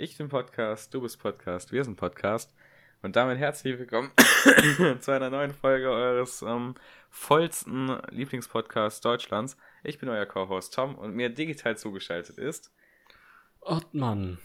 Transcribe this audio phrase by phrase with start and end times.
[0.00, 2.54] Ich bin Podcast, du bist Podcast, wir sind Podcast.
[3.02, 4.12] Und damit herzlich willkommen
[5.00, 6.76] zu einer neuen Folge eures ähm,
[7.10, 9.56] vollsten Lieblingspodcasts Deutschlands.
[9.82, 12.72] Ich bin euer Co-Host Tom und mir digital zugeschaltet ist.
[13.60, 14.38] Ottmann.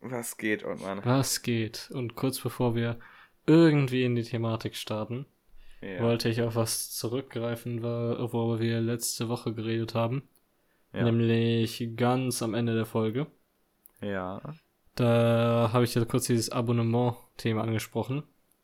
[0.00, 1.04] Was geht, Ottmann?
[1.04, 1.90] Was geht?
[1.92, 2.98] Und kurz bevor wir
[3.44, 5.26] irgendwie in die Thematik starten,
[5.82, 6.00] ja.
[6.00, 10.26] wollte ich auf was zurückgreifen, worüber wir letzte Woche geredet haben.
[10.94, 11.04] Ja.
[11.04, 13.26] Nämlich ganz am Ende der Folge.
[14.00, 14.40] Ja.
[14.94, 18.22] Da habe ich ja kurz dieses Abonnement-Thema angesprochen.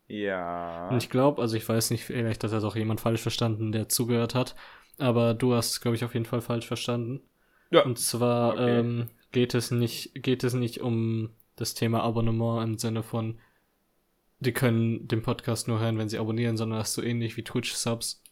[0.09, 0.89] Ja.
[0.89, 3.89] Und ich glaube, also ich weiß nicht, vielleicht hat das auch jemand falsch verstanden, der
[3.89, 4.55] zugehört hat.
[4.99, 7.23] Aber du hast, glaube ich, auf jeden Fall falsch verstanden.
[7.71, 7.85] Ja.
[7.85, 8.81] Und zwar okay.
[8.81, 13.39] ähm, geht es nicht, geht es nicht um das Thema Abonnement im Sinne von,
[14.41, 17.45] die können den Podcast nur hören, wenn sie abonnieren, sondern das ist so ähnlich wie
[17.45, 18.23] Twitch-Subs.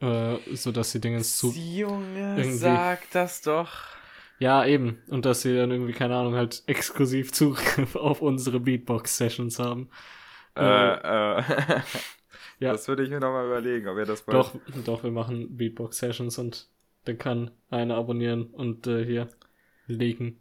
[0.00, 1.52] Äh, so dass sie Dinge zu.
[1.52, 3.97] Junge, sag das doch.
[4.38, 5.02] Ja, eben.
[5.08, 9.90] Und dass sie dann irgendwie, keine Ahnung, halt exklusiv Zugriff auf unsere Beatbox-Sessions haben.
[10.56, 11.42] Äh, äh.
[12.60, 12.72] ja.
[12.72, 14.36] Das würde ich mir nochmal überlegen, ob ihr das wollt.
[14.36, 14.54] Doch,
[14.84, 16.68] doch, wir machen Beatbox-Sessions und
[17.04, 19.28] dann kann einer abonnieren und äh, hier
[19.86, 20.40] legen.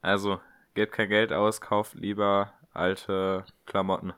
[0.00, 0.40] Also,
[0.74, 4.12] gebt kein Geld aus, kauft lieber alte Klamotten.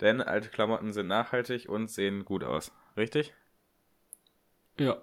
[0.00, 2.72] Denn alte Klamotten sind nachhaltig und sehen gut aus.
[2.96, 3.32] Richtig?
[4.78, 4.98] Ja.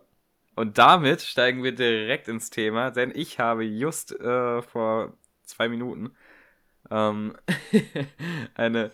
[0.55, 5.13] Und damit steigen wir direkt ins Thema, denn ich habe just äh, vor
[5.43, 6.15] zwei Minuten
[6.89, 7.35] ähm,
[8.55, 8.91] eine.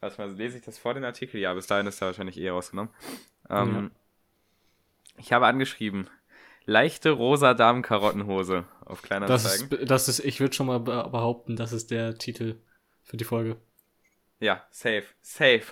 [0.00, 1.40] Warte mal, lese ich das vor den Artikel?
[1.40, 2.92] Ja, bis dahin ist er wahrscheinlich eh rausgenommen.
[3.48, 3.90] Ähm, ja.
[5.18, 6.08] Ich habe angeschrieben,
[6.64, 11.72] leichte rosa Damenkarottenhose auf kleiner das ist, das ist, ich würde schon mal behaupten, das
[11.72, 12.56] ist der Titel
[13.02, 13.56] für die Folge.
[14.40, 15.66] Ja, safe, safe.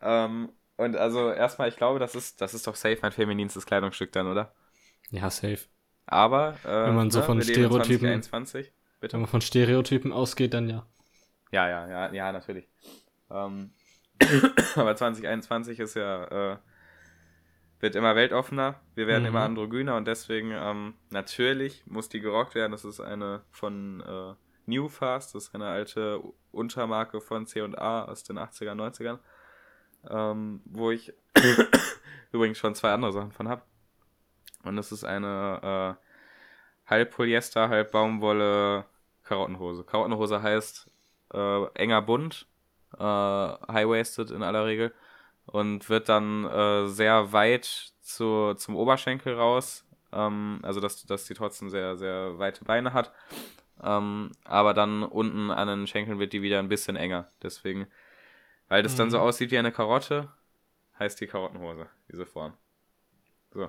[0.00, 4.12] Ähm, und also erstmal, ich glaube, das ist, das ist doch safe mein femininstes Kleidungsstück
[4.12, 4.54] dann, oder?
[5.10, 5.60] Ja, safe.
[6.06, 9.12] Aber äh, wenn man so ne, von Stereotypen, 2021, bitte?
[9.14, 10.86] wenn man von Stereotypen ausgeht, dann ja.
[11.50, 12.66] Ja, ja, ja, ja, natürlich.
[13.30, 13.72] Ähm,
[14.74, 16.56] aber 2021 ist ja äh,
[17.82, 19.28] wird immer weltoffener, wir werden mhm.
[19.30, 22.70] immer androgyner und deswegen ähm, natürlich muss die gerockt werden.
[22.70, 24.34] Das ist eine von äh,
[24.66, 26.20] New Fast, das ist eine alte
[26.52, 29.18] Untermarke von C&A aus den 80er, 90ern
[30.10, 31.12] ähm, wo ich
[32.32, 33.62] übrigens schon zwei andere Sachen von habe.
[34.64, 38.84] Und das ist eine äh, halb Polyester, halb Baumwolle
[39.24, 39.84] Karottenhose.
[39.84, 40.90] Karottenhose heißt
[41.32, 42.46] äh, enger Bund,
[42.98, 44.92] äh, high-waisted in aller Regel
[45.46, 49.84] und wird dann äh, sehr weit zu, zum Oberschenkel raus.
[50.12, 53.12] Ähm, also, dass, dass die trotzdem sehr, sehr weite Beine hat.
[53.82, 57.28] Ähm, aber dann unten an den Schenkeln wird die wieder ein bisschen enger.
[57.42, 57.86] Deswegen
[58.72, 58.96] weil das mhm.
[58.96, 59.24] dann so mhm.
[59.24, 60.30] aussieht wie eine Karotte,
[60.98, 62.54] heißt die Karottenhose, diese Form.
[63.52, 63.68] So.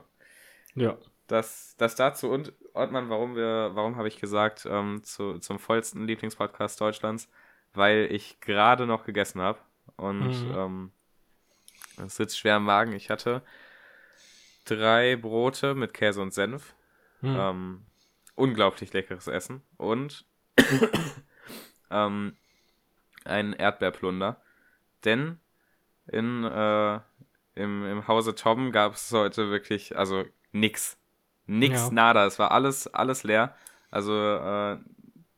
[0.75, 0.97] Ja.
[1.27, 6.07] Das, das dazu und Ortmann, warum wir, warum habe ich gesagt, ähm, zu, zum vollsten
[6.07, 7.29] Lieblingspodcast Deutschlands?
[7.73, 9.59] Weil ich gerade noch gegessen habe
[9.97, 10.55] und mhm.
[10.55, 10.91] ähm,
[12.05, 12.93] es sitzt schwer im Magen.
[12.93, 13.41] Ich hatte
[14.63, 16.75] drei Brote mit Käse und Senf.
[17.19, 17.35] Mhm.
[17.37, 17.85] Ähm,
[18.35, 19.63] unglaublich leckeres Essen.
[19.75, 20.25] Und
[21.91, 22.37] ähm,
[23.25, 24.41] ein Erdbeerplunder.
[25.05, 25.39] Denn
[26.07, 26.99] in, äh,
[27.55, 30.97] im, im Hause Tom gab es heute wirklich, also nix.
[31.45, 31.91] Nix, ja.
[31.91, 32.25] nada.
[32.25, 33.55] Es war alles, alles leer.
[33.91, 34.77] Also äh,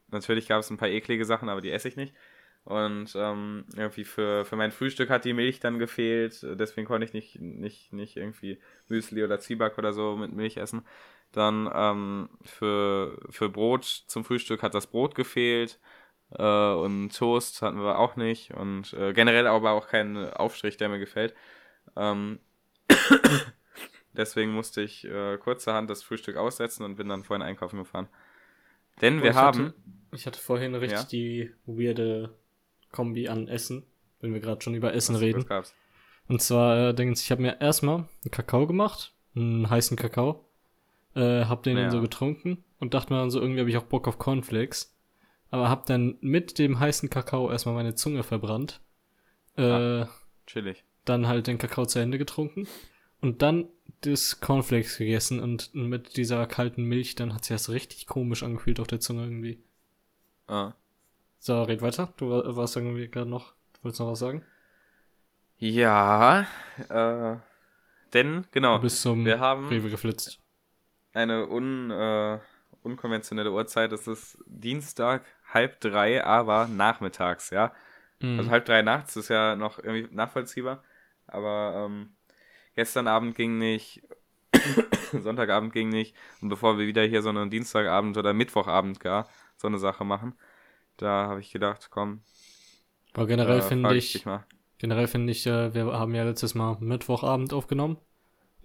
[0.09, 2.13] natürlich gab es ein paar eklige Sachen, aber die esse ich nicht.
[2.63, 6.39] Und ähm, irgendwie für, für mein Frühstück hat die Milch dann gefehlt.
[6.41, 10.83] Deswegen konnte ich nicht, nicht, nicht irgendwie Müsli oder Zwieback oder so mit Milch essen.
[11.31, 15.79] Dann ähm, für, für Brot zum Frühstück hat das Brot gefehlt.
[16.37, 18.53] Äh, und Toast hatten wir auch nicht.
[18.53, 21.33] Und äh, generell aber auch kein Aufstrich, der mir gefällt.
[21.95, 22.39] Ähm,
[24.13, 28.07] deswegen musste ich äh, kurzerhand das Frühstück aussetzen und bin dann vorhin einkaufen gefahren.
[29.01, 29.67] Denn wir ich haben.
[29.67, 29.73] Hatte,
[30.11, 31.05] ich hatte vorhin richtig ja?
[31.05, 32.33] die weirde
[32.91, 33.83] Kombi an Essen,
[34.21, 35.45] wenn wir gerade schon über Essen was, reden.
[35.45, 35.73] Gab's?
[36.27, 40.45] Und zwar, äh, ich habe mir erstmal einen Kakao gemacht, einen heißen Kakao,
[41.13, 41.83] äh, hab den ja.
[41.83, 44.94] dann so getrunken und dachte mir dann so, irgendwie habe ich auch Bock auf Cornflakes
[45.55, 48.81] aber hab dann mit dem heißen Kakao erstmal meine Zunge verbrannt.
[49.55, 50.09] Äh, ah,
[50.45, 50.83] chillig.
[51.05, 52.67] Dann halt den Kakao zu Ende getrunken
[53.21, 53.69] und dann
[54.01, 58.81] das Cornflakes gegessen und mit dieser kalten Milch, dann hat sich das richtig komisch angefühlt
[58.81, 59.63] auf der Zunge irgendwie.
[60.47, 60.73] Ah.
[61.39, 62.13] So, red weiter.
[62.17, 64.43] Du warst irgendwie gerade noch, du wolltest noch was sagen?
[65.57, 66.45] Ja,
[66.89, 67.37] äh,
[68.13, 68.83] denn, genau.
[68.83, 70.41] Wir haben Rewe geflitzt.
[71.13, 72.39] Eine un, äh,
[72.83, 73.91] unkonventionelle Uhrzeit.
[73.91, 75.25] Es ist Dienstag,
[75.55, 77.73] halb drei, aber nachmittags, ja.
[78.21, 78.39] Mhm.
[78.39, 80.83] Also halb drei nachts ist ja noch irgendwie nachvollziehbar.
[81.27, 82.15] Aber ähm,
[82.75, 84.03] gestern Abend ging nicht,
[85.11, 86.15] Sonntagabend ging nicht.
[86.41, 90.35] Und bevor wir wieder hier so einen Dienstagabend oder Mittwochabend gar, so eine Sache machen.
[90.97, 92.21] Da habe ich gedacht, komm.
[93.13, 94.25] Aber generell finde ich, ich
[94.77, 97.97] generell finde ich, äh, wir haben ja letztes Mal Mittwochabend aufgenommen.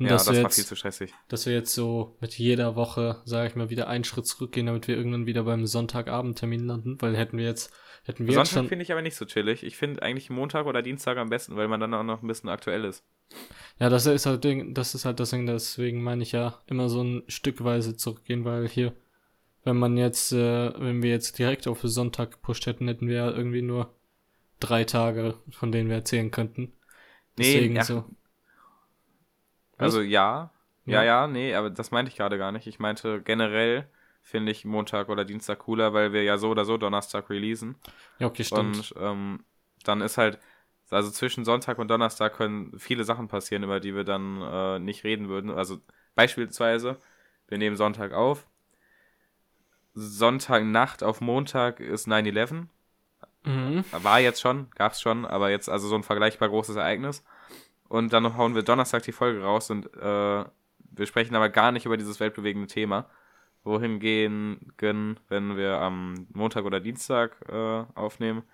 [0.00, 1.12] Ja, das jetzt, war viel zu stressig.
[1.28, 4.88] Dass wir jetzt so mit jeder Woche, sage ich mal, wieder einen Schritt zurückgehen, damit
[4.88, 7.70] wir irgendwann wieder beim Sonntagabendtermin landen, weil hätten wir jetzt,
[8.04, 9.62] hätten wir Sonntag finde ich aber nicht so chillig.
[9.62, 12.48] Ich finde eigentlich Montag oder Dienstag am besten, weil man dann auch noch ein bisschen
[12.48, 13.04] aktuell ist.
[13.78, 14.44] Ja, das ist halt
[14.76, 18.68] das ist halt das Ding, deswegen meine ich ja immer so ein Stückweise zurückgehen, weil
[18.68, 18.94] hier,
[19.64, 23.30] wenn man jetzt, äh, wenn wir jetzt direkt auf Sonntag gepusht hätten, hätten wir ja
[23.30, 23.94] irgendwie nur
[24.60, 26.72] drei Tage, von denen wir erzählen könnten.
[27.36, 28.04] Deswegen nee, ja, so.
[29.80, 30.50] Also ja.
[30.86, 32.66] Ja, ja, nee, aber das meinte ich gerade gar nicht.
[32.66, 33.86] Ich meinte generell
[34.22, 37.76] finde ich Montag oder Dienstag cooler, weil wir ja so oder so Donnerstag releasen.
[38.18, 38.92] Ja, okay, stimmt.
[38.92, 39.44] Und ähm,
[39.84, 40.38] dann ist halt,
[40.90, 45.04] also zwischen Sonntag und Donnerstag können viele Sachen passieren, über die wir dann äh, nicht
[45.04, 45.50] reden würden.
[45.50, 45.78] Also
[46.14, 46.96] beispielsweise,
[47.48, 48.46] wir nehmen Sonntag auf.
[49.94, 52.68] Sonntagnacht auf Montag ist 9-11.
[53.44, 53.84] Mhm.
[53.90, 57.24] War jetzt schon, gab's schon, aber jetzt also so ein vergleichbar großes Ereignis.
[57.90, 61.86] Und dann hauen wir Donnerstag die Folge raus und äh, wir sprechen aber gar nicht
[61.86, 63.10] über dieses weltbewegende Thema.
[63.64, 68.44] Wohingehen, wenn wir am Montag oder Dienstag äh, aufnehmen,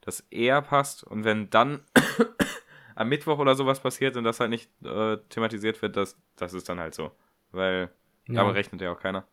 [0.00, 1.02] das eher passt.
[1.02, 1.82] Und wenn dann
[2.94, 6.68] am Mittwoch oder sowas passiert und das halt nicht äh, thematisiert wird, das, das ist
[6.68, 7.10] dann halt so.
[7.50, 7.90] Weil
[8.28, 8.34] ja.
[8.34, 9.26] damit rechnet ja auch keiner.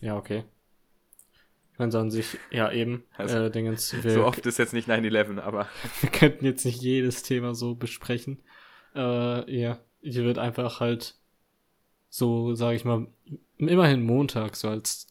[0.00, 0.42] Ja, okay.
[1.80, 5.40] Wenn an sich, ja eben, also, äh, Dingens, wir, so oft ist jetzt nicht 9-11,
[5.40, 5.66] aber.
[6.02, 8.42] Wir könnten jetzt nicht jedes Thema so besprechen.
[8.94, 11.14] Äh, ja, hier wird einfach halt
[12.10, 13.06] so, sage ich mal,
[13.56, 15.06] immerhin Montag so als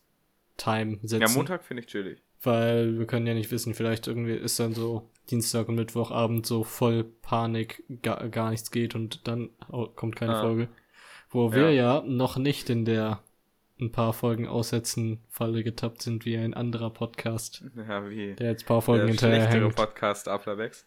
[0.57, 1.21] Time setzen.
[1.21, 2.21] Ja, Montag finde ich chillig.
[2.43, 6.63] Weil wir können ja nicht wissen, vielleicht irgendwie ist dann so Dienstag und Mittwochabend so
[6.63, 9.49] voll Panik, gar, gar nichts geht und dann
[9.95, 10.41] kommt keine ah.
[10.41, 10.67] Folge.
[11.31, 11.99] Wo wir ja.
[11.99, 13.23] ja noch nicht in der
[13.79, 17.63] ein paar Folgen aussetzen Falle getappt sind wie ein anderer Podcast.
[17.75, 18.35] Ja, wie.
[18.35, 19.75] Der jetzt ein paar Folgen der hinterher hängt.
[19.75, 20.85] Podcast Aflavex.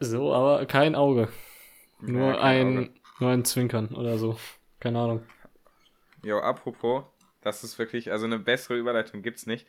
[0.00, 1.28] So, aber kein Auge.
[2.00, 2.90] Nur ja, ein, Auge.
[3.20, 4.38] nur ein Zwinkern oder so.
[4.80, 5.22] Keine Ahnung.
[6.22, 7.04] Jo, apropos,
[7.40, 9.66] das ist wirklich, also eine bessere Überleitung gibt's nicht.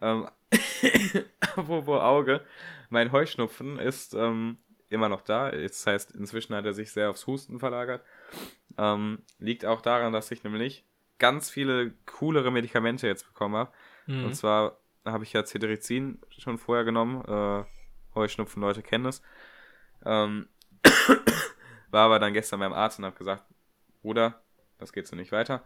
[0.00, 0.28] Ähm,
[1.40, 2.40] apropos Auge,
[2.90, 5.50] mein Heuschnupfen ist ähm, immer noch da.
[5.50, 8.02] Das heißt, inzwischen hat er sich sehr aufs Husten verlagert.
[8.78, 10.84] Ähm, liegt auch daran, dass ich nämlich
[11.18, 13.72] ganz viele coolere Medikamente jetzt bekommen habe.
[14.06, 14.24] Mhm.
[14.24, 17.24] Und zwar habe ich ja Cetirizin schon vorher genommen.
[17.24, 17.64] Äh,
[18.14, 19.22] Heuschnupfen, Leute kennen es.
[20.04, 20.48] Ähm,
[21.90, 23.44] war aber dann gestern beim Arzt und habe gesagt,
[24.02, 24.42] Bruder,
[24.78, 25.62] das geht so nicht weiter.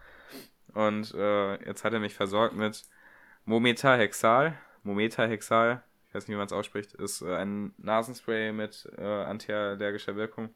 [0.74, 2.82] Und äh, jetzt hat er mich versorgt mit
[3.44, 4.58] Mometahexal.
[4.82, 5.82] Mometahexal
[6.16, 10.48] weiß nicht, wie man es ausspricht, ist äh, ein Nasenspray mit äh, antiallergischer Wirkung.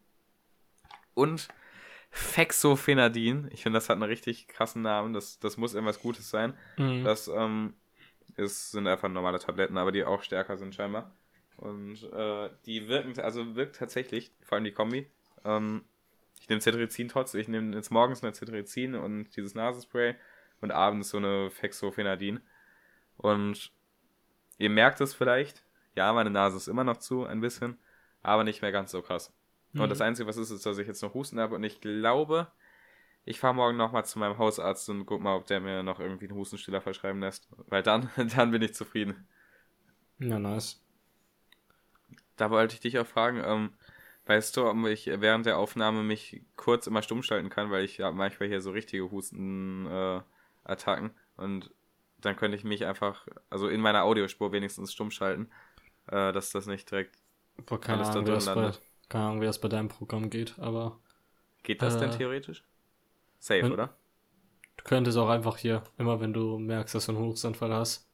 [1.13, 1.47] Und
[2.11, 3.49] Fexofenadin.
[3.51, 5.13] Ich finde, das hat einen richtig krassen Namen.
[5.13, 6.53] Das, das muss irgendwas Gutes sein.
[6.77, 7.03] Mhm.
[7.03, 7.73] Das ähm,
[8.35, 11.15] ist, sind einfach normale Tabletten, aber die auch stärker sind scheinbar.
[11.57, 15.09] Und äh, die wirken, also wirkt tatsächlich, vor allem die Kombi.
[15.43, 15.83] Ähm,
[16.39, 17.41] ich nehme Cetirizin trotzdem.
[17.41, 20.15] Ich nehme jetzt morgens eine Cetirizin und dieses Nasenspray
[20.59, 22.39] und abends so eine Fexofenadin.
[23.17, 23.71] Und
[24.61, 25.63] Ihr merkt es vielleicht.
[25.95, 27.79] Ja, meine Nase ist immer noch zu, ein bisschen,
[28.21, 29.33] aber nicht mehr ganz so krass.
[29.73, 29.81] Mhm.
[29.81, 32.47] Und das Einzige, was ist, ist, dass ich jetzt noch Husten habe und ich glaube,
[33.25, 36.27] ich fahre morgen nochmal zu meinem Hausarzt und guck mal, ob der mir noch irgendwie
[36.27, 37.47] einen Hustenstiller verschreiben lässt.
[37.67, 39.27] Weil dann, dann bin ich zufrieden.
[40.19, 40.79] Ja, nice.
[42.37, 43.73] Da wollte ich dich auch fragen, ähm,
[44.25, 47.97] weißt du, ob ich während der Aufnahme mich kurz immer stumm schalten kann, weil ich
[47.97, 51.71] ja manchmal hier so richtige Hustenattacken äh, und
[52.17, 55.49] dann könnte ich mich einfach, also in meiner Audiospur wenigstens stumm schalten,
[56.07, 57.17] äh, dass das nicht direkt
[57.65, 58.81] Boah, keine alles Ahnung, da drin landet.
[59.11, 60.97] Keine Ahnung, wie das bei deinem Programm geht, aber.
[61.63, 62.63] Geht das äh, denn theoretisch?
[63.39, 63.93] Safe, wenn, oder?
[64.77, 68.07] Du könntest auch einfach hier, immer wenn du merkst, dass du einen Hochsanfall hast,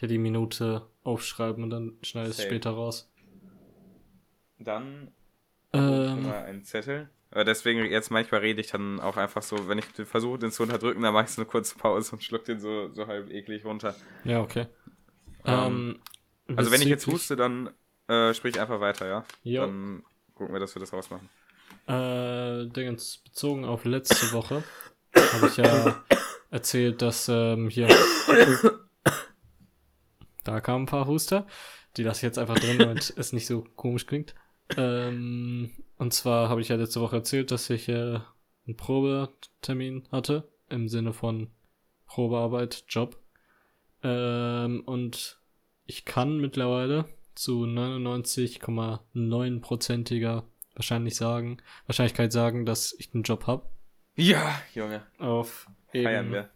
[0.00, 3.12] dir die Minute aufschreiben und dann schneidest du später raus.
[4.58, 5.12] Dann
[5.74, 7.10] ähm, mal einen Zettel.
[7.30, 10.62] Aber deswegen, jetzt manchmal rede ich dann auch einfach so, wenn ich versuche, den zu
[10.62, 13.66] unterdrücken, dann mache ich so eine kurze Pause und schluck den so, so halb eklig
[13.66, 13.94] runter.
[14.24, 14.66] Ja, okay.
[15.44, 16.00] Ähm,
[16.48, 17.68] ähm, also wenn ich jetzt huste, dann
[18.08, 19.24] äh, sprich einfach weiter, ja?
[19.42, 19.66] Jo.
[19.66, 20.02] Dann
[20.38, 21.28] gucken wir, dass wir das rausmachen.
[21.86, 24.62] Äh, Dingens, bezogen auf letzte Woche
[25.14, 26.04] habe ich ja
[26.50, 27.88] erzählt, dass ähm, hier
[30.44, 31.46] da kamen ein paar Huster.
[31.96, 34.34] Die lasse ich jetzt einfach drin, damit es nicht so komisch klingt.
[34.76, 38.20] Ähm, und zwar habe ich ja letzte Woche erzählt, dass ich äh,
[38.66, 41.50] einen Probetermin hatte, im Sinne von
[42.06, 43.20] Probearbeit, Job.
[44.02, 45.40] Ähm, und
[45.84, 47.06] ich kann mittlerweile
[47.38, 53.64] zu 99,9%iger wahrscheinlich sagen, Wahrscheinlichkeit sagen, dass ich einen Job habe.
[54.16, 55.06] Ja, Junge.
[55.18, 56.50] Auf eben, Feiern wir.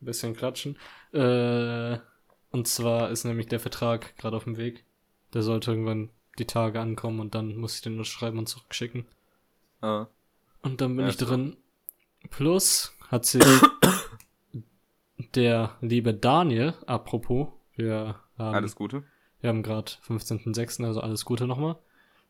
[0.00, 0.78] ein bisschen klatschen.
[1.12, 1.98] Äh,
[2.50, 4.84] und zwar ist nämlich der Vertrag gerade auf dem Weg.
[5.32, 9.04] Der sollte irgendwann die Tage ankommen und dann muss ich den nur schreiben und zurückschicken.
[9.80, 10.06] Ah.
[10.62, 11.56] Und dann bin ja, ich drin.
[12.30, 13.42] Plus hat sich
[15.34, 18.54] der liebe Daniel, apropos, wir haben.
[18.54, 19.04] Alles Gute.
[19.40, 21.76] Wir haben gerade 15.06., also alles Gute nochmal.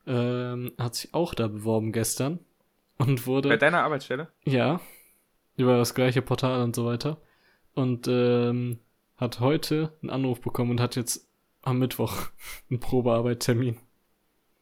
[0.06, 2.40] Ähm, hat sich auch da beworben gestern
[2.98, 3.48] und wurde.
[3.48, 4.28] Bei deiner Arbeitsstelle?
[4.44, 4.80] Ja.
[5.56, 7.18] Über das gleiche Portal und so weiter.
[7.74, 8.80] Und ähm,
[9.16, 11.28] hat heute einen Anruf bekommen und hat jetzt
[11.62, 12.14] am Mittwoch
[12.70, 13.78] einen Probearbeittermin.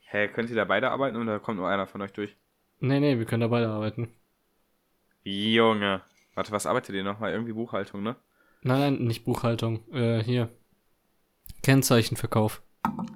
[0.00, 2.36] Hä, könnt ihr da beide arbeiten oder kommt nur einer von euch durch?
[2.80, 4.12] Nee, nee, wir können da beide arbeiten.
[5.24, 6.02] Junge.
[6.34, 7.32] Warte, was arbeitet ihr nochmal?
[7.32, 8.16] Irgendwie Buchhaltung, ne?
[8.62, 9.80] Nein, nein, nicht Buchhaltung.
[9.92, 10.50] Äh, hier.
[11.62, 12.62] Kennzeichenverkauf.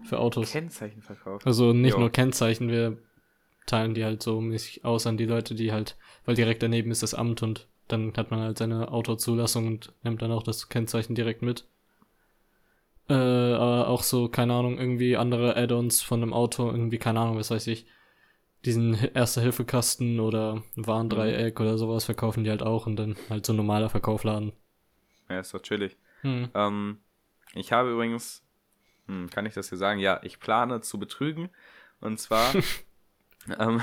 [0.04, 0.52] Für Autos.
[0.52, 1.46] Kennzeichenverkauf.
[1.46, 2.00] Also nicht jo.
[2.00, 2.98] nur Kennzeichen, wir
[3.66, 7.02] teilen die halt so mäßig aus an die Leute, die halt, weil direkt daneben ist
[7.02, 11.14] das Amt und dann hat man halt seine Autozulassung und nimmt dann auch das Kennzeichen
[11.14, 11.66] direkt mit.
[13.08, 17.36] Äh, aber auch so, keine Ahnung, irgendwie andere Add-ons von einem Auto, irgendwie, keine Ahnung,
[17.36, 17.86] was weiß ich,
[18.64, 21.66] diesen Erste-Hilfe-Kasten oder Warndreieck mhm.
[21.66, 24.52] oder sowas verkaufen die halt auch und dann halt so ein normaler Verkaufladen.
[25.28, 25.96] Ja, ist doch chillig.
[26.22, 26.48] Mhm.
[26.54, 26.98] Ähm,
[27.56, 28.42] ich habe übrigens,
[29.06, 30.00] hm, kann ich das hier sagen?
[30.00, 31.50] Ja, ich plane zu betrügen.
[32.00, 32.54] Und zwar
[33.58, 33.80] ähm,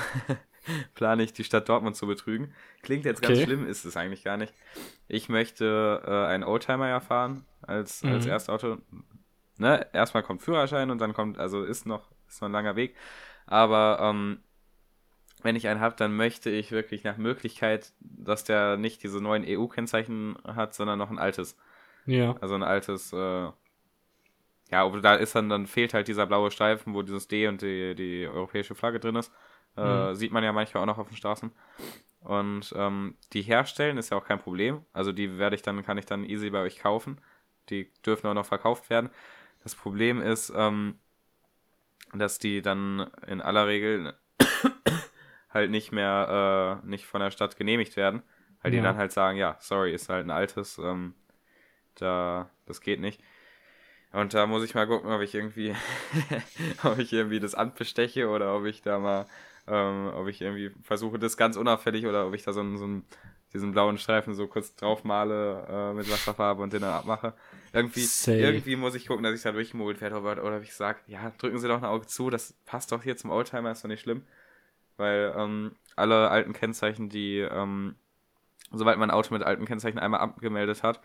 [0.95, 2.53] plane ich die Stadt Dortmund zu betrügen.
[2.81, 3.45] Klingt jetzt ganz okay.
[3.45, 4.53] schlimm, ist es eigentlich gar nicht.
[5.07, 8.13] Ich möchte äh, einen Oldtimer erfahren als, mhm.
[8.13, 8.77] als Erstauto.
[9.57, 9.87] Ne?
[9.93, 12.95] Erstmal kommt Führerschein und dann kommt, also ist noch, ist noch ein langer Weg.
[13.45, 14.39] Aber ähm,
[15.43, 19.43] wenn ich einen habe, dann möchte ich wirklich nach Möglichkeit, dass der nicht diese neuen
[19.45, 21.57] EU-Kennzeichen hat, sondern noch ein altes.
[22.05, 22.35] Ja.
[22.39, 23.49] Also ein altes, äh,
[24.71, 27.95] ja, da ist dann, dann fehlt halt dieser blaue Streifen, wo dieses D und die,
[27.95, 29.31] die europäische Flagge drin ist.
[29.77, 30.15] Äh, mhm.
[30.15, 31.51] Sieht man ja manchmal auch noch auf den Straßen.
[32.21, 34.85] Und ähm, die herstellen ist ja auch kein Problem.
[34.93, 37.19] Also die werde ich dann, kann ich dann easy bei euch kaufen.
[37.69, 39.09] Die dürfen auch noch verkauft werden.
[39.63, 40.99] Das Problem ist, ähm,
[42.13, 44.13] dass die dann in aller Regel
[45.49, 48.23] halt nicht mehr, äh, nicht von der Stadt genehmigt werden.
[48.61, 48.79] Weil ja.
[48.79, 51.15] die dann halt sagen, ja, sorry, ist halt ein altes, ähm,
[51.95, 53.21] da, das geht nicht.
[54.13, 55.75] Und da muss ich mal gucken, ob ich irgendwie,
[56.83, 59.25] ob ich irgendwie das Amt besteche oder ob ich da mal,
[59.67, 62.85] ähm, ob ich irgendwie versuche, das ganz unauffällig oder ob ich da so, einen, so
[62.85, 63.05] einen,
[63.53, 67.33] diesen blauen Streifen so kurz drauf male äh, mit Wasserfarbe und den dann abmache.
[67.73, 70.99] Irgendwie, irgendwie muss ich gucken, dass ich da durchgemogelt werde oder, oder ob ich sage,
[71.07, 73.89] ja, drücken Sie doch ein Auge zu, das passt doch hier zum Oldtimer, ist doch
[73.89, 74.21] nicht schlimm.
[74.95, 77.95] Weil ähm, alle alten Kennzeichen, die, ähm,
[78.71, 80.99] sobald man ein Auto mit alten Kennzeichen einmal abgemeldet hat,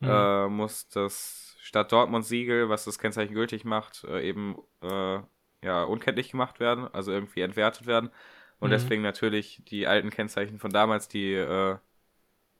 [0.00, 0.08] mhm.
[0.08, 5.18] äh, muss das Stadt Dortmund Siegel, was das Kennzeichen gültig macht, äh, eben äh,
[5.62, 8.10] ja, unkenntlich gemacht werden, also irgendwie entwertet werden.
[8.58, 8.72] Und mhm.
[8.72, 11.76] deswegen natürlich die alten Kennzeichen von damals, die äh,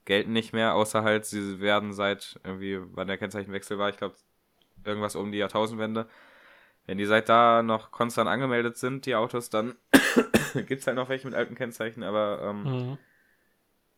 [0.04, 4.16] gelten nicht mehr, außer halt, sie werden seit irgendwie, wann der Kennzeichenwechsel war, ich glaube,
[4.84, 6.08] irgendwas um die Jahrtausendwende.
[6.86, 9.76] Wenn die seit da noch konstant angemeldet sind, die Autos, dann
[10.54, 12.98] gibt es halt noch welche mit alten Kennzeichen, aber ähm, mhm.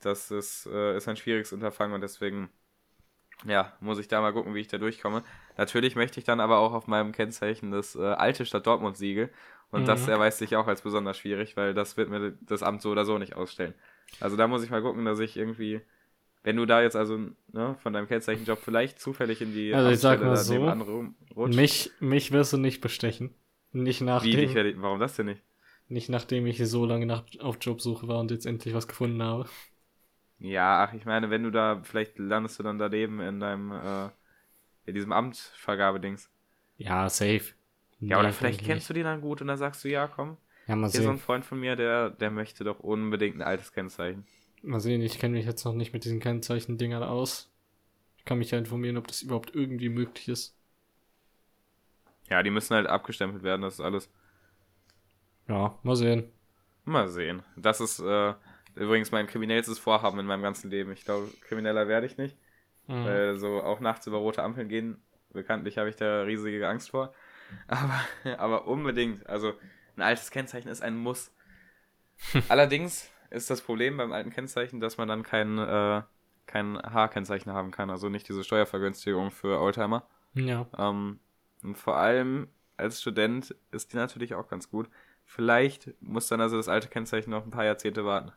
[0.01, 2.49] das ist, äh, ist ein schwieriges Unterfangen und deswegen
[3.47, 5.23] ja, muss ich da mal gucken, wie ich da durchkomme.
[5.57, 9.31] Natürlich möchte ich dann aber auch auf meinem Kennzeichen das äh, alte Stadt Dortmund-Siegel.
[9.71, 9.87] Und mhm.
[9.87, 13.05] das erweist sich auch als besonders schwierig, weil das wird mir das Amt so oder
[13.05, 13.75] so nicht ausstellen.
[14.21, 15.83] Also da muss ich mal gucken, dass ich irgendwie,
[16.43, 17.19] wenn du da jetzt also
[17.53, 21.59] ne, von deinem Kennzeichenjob vielleicht zufällig in die also ich sag mal so, rutschst.
[21.59, 23.35] Mich, mich wirst du nicht bestechen.
[23.73, 24.33] Nicht nachdem.
[24.33, 25.43] Wie, ich, warum das denn nicht?
[25.89, 29.49] Nicht nachdem ich so lange nach, auf Jobsuche war und jetzt endlich was gefunden habe.
[30.41, 34.11] Ja, ach, ich meine, wenn du da, vielleicht landest du dann daneben in deinem, äh,
[34.87, 36.31] in diesem Amtvergabedings.
[36.79, 37.55] Ja, safe.
[38.09, 38.91] Ja, nee, oder vielleicht kennst nicht.
[38.91, 40.37] du die dann gut und dann sagst du, ja, komm.
[40.67, 41.05] Ja, mal Hier sehen.
[41.05, 44.27] so ein Freund von mir, der, der möchte doch unbedingt ein altes Kennzeichen.
[44.63, 47.51] Mal sehen, ich kenne mich jetzt noch nicht mit diesen Kennzeichen-Dingern aus.
[48.19, 50.57] Ich kann mich ja informieren, ob das überhaupt irgendwie möglich ist.
[52.31, 54.09] Ja, die müssen halt abgestempelt werden, das ist alles.
[55.49, 56.33] Ja, mal sehen.
[56.85, 57.43] Mal sehen.
[57.57, 58.35] Das ist, äh,
[58.79, 60.93] Übrigens mein kriminellstes Vorhaben in meinem ganzen Leben.
[60.93, 62.37] Ich glaube, krimineller werde ich nicht.
[62.87, 63.05] Mhm.
[63.05, 67.13] Weil so auch nachts über rote Ampeln gehen, bekanntlich habe ich da riesige Angst vor.
[67.67, 68.01] Aber,
[68.37, 69.27] aber unbedingt.
[69.27, 69.55] Also
[69.97, 71.33] ein altes Kennzeichen ist ein Muss.
[72.51, 76.03] Allerdings ist das Problem beim alten Kennzeichen, dass man dann kein, äh,
[76.45, 77.89] kein H-Kennzeichen haben kann.
[77.89, 80.07] Also nicht diese Steuervergünstigung für Oldtimer.
[80.35, 80.67] Ja.
[80.77, 81.21] Ähm,
[81.63, 84.91] und vor allem als Student ist die natürlich auch ganz gut.
[85.25, 88.33] Vielleicht muss dann also das alte Kennzeichen noch ein paar Jahrzehnte warten.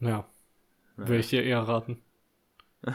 [0.00, 0.28] Ja.
[0.96, 2.02] Würde ich dir eher raten.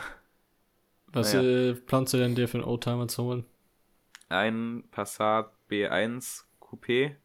[1.08, 1.72] Was naja.
[1.72, 3.46] äh, planst du denn dir für einen Oldtimer zu holen?
[4.30, 7.16] Ein Passat B1 Coupé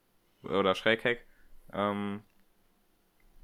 [0.42, 1.26] oder Schrägheck.
[1.72, 2.22] Ähm,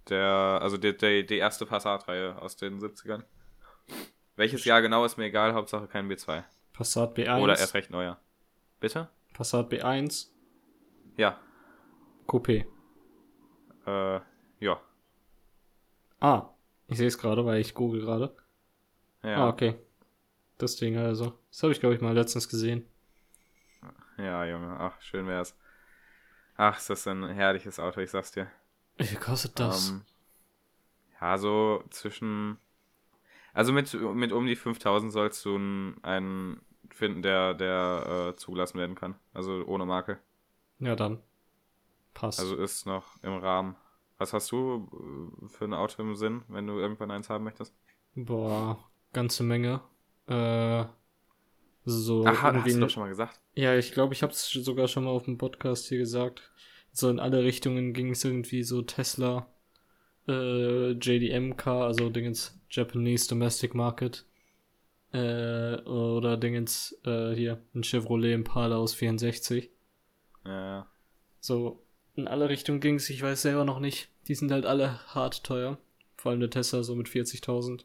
[0.09, 3.25] der, also die, die, die erste Passat-Reihe aus den 70ern.
[4.37, 6.45] Welches Jahr genau ist mir egal, Hauptsache kein B2.
[6.73, 7.41] Passat B1.
[7.41, 8.21] Oder erst recht neuer.
[8.81, 9.09] Bitte?
[9.33, 10.29] Passat B1.
[11.17, 11.41] Ja.
[12.27, 12.67] Coupé.
[13.87, 14.21] Äh,
[14.61, 14.81] ja.
[16.25, 16.49] Ah,
[16.89, 18.35] ich sehe es gerade, weil ich google gerade.
[19.23, 19.45] Ja.
[19.45, 19.75] Ah, okay.
[20.57, 21.39] Das Ding also.
[21.51, 22.87] Das habe ich, glaube ich, mal letztens gesehen.
[24.17, 24.75] Ja, Junge.
[24.81, 25.55] Ach, schön wär's.
[26.57, 28.51] Ach, ist das ein herrliches Auto, ich sag's dir.
[28.97, 29.91] Wie viel kostet das?
[29.91, 30.03] Ähm,
[31.21, 32.57] ja, so zwischen.
[33.53, 35.57] Also mit, mit um die 5000 sollst du
[36.01, 39.15] einen finden, der, der äh, zugelassen werden kann.
[39.35, 40.19] Also ohne Marke.
[40.79, 41.21] Ja, dann.
[42.15, 42.41] Passt.
[42.41, 43.77] Also ist noch im Rahmen.
[44.25, 44.89] Was hast du
[45.45, 47.75] äh, für ein Auto im Sinn, wenn du irgendwann eins haben möchtest?
[48.15, 49.83] Boah, ganze Menge.
[50.29, 50.87] Äh,
[51.85, 52.25] so.
[52.27, 53.39] Ach, hast du doch schon mal gesagt.
[53.55, 56.55] Ja, ich glaube, ich habe es sogar schon mal auf dem Podcast hier gesagt.
[56.91, 59.47] So in alle Richtungen ging es irgendwie so Tesla,
[60.27, 64.25] äh, JDM-Car, also Dingens Japanese Domestic Market.
[65.13, 69.69] Äh, oder Dingens, äh, hier, ein Chevrolet Impala aus 64.
[70.47, 70.87] Ja, ja.
[71.41, 74.14] So, in alle Richtungen ging es, ich weiß selber noch nicht.
[74.29, 75.79] Die sind halt alle hart teuer.
[76.17, 77.85] Vor allem der Tesla so mit 40.000.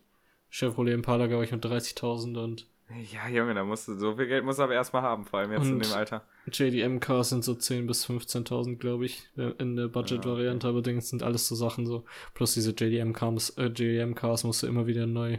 [0.50, 2.68] Chevrolet Impala, glaube ich, mit 30.000 und.
[3.12, 5.52] Ja, Junge, da musst du, so viel Geld musst du aber erstmal haben, vor allem
[5.52, 6.24] jetzt in dem Alter.
[6.52, 10.78] JDM-Cars sind so 10.000 bis 15.000, glaube ich, in der Budget-Variante, ja, okay.
[10.78, 12.06] aber Dings sind alles so Sachen so.
[12.34, 15.38] Plus diese JDM-Cars, äh, JDM-Cars musst du immer wieder neu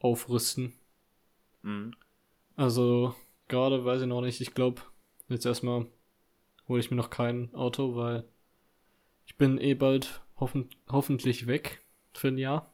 [0.00, 0.74] aufrüsten.
[1.62, 1.92] Mhm.
[2.56, 3.14] Also,
[3.48, 4.82] gerade weiß ich noch nicht, ich glaube,
[5.28, 5.86] jetzt erstmal
[6.68, 8.24] hole ich mir noch kein Auto, weil
[9.26, 12.72] ich bin eh bald hoffen, hoffentlich weg für ein Jahr.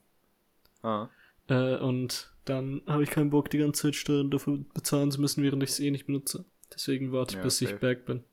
[0.82, 1.08] Ah.
[1.48, 5.42] Äh, und dann habe ich keinen Bock, die ganze Zeit Steuern dafür bezahlen zu müssen,
[5.42, 6.44] während ich es eh nicht benutze.
[6.72, 7.74] Deswegen warte ich, ja, bis safe.
[7.74, 8.24] ich back bin.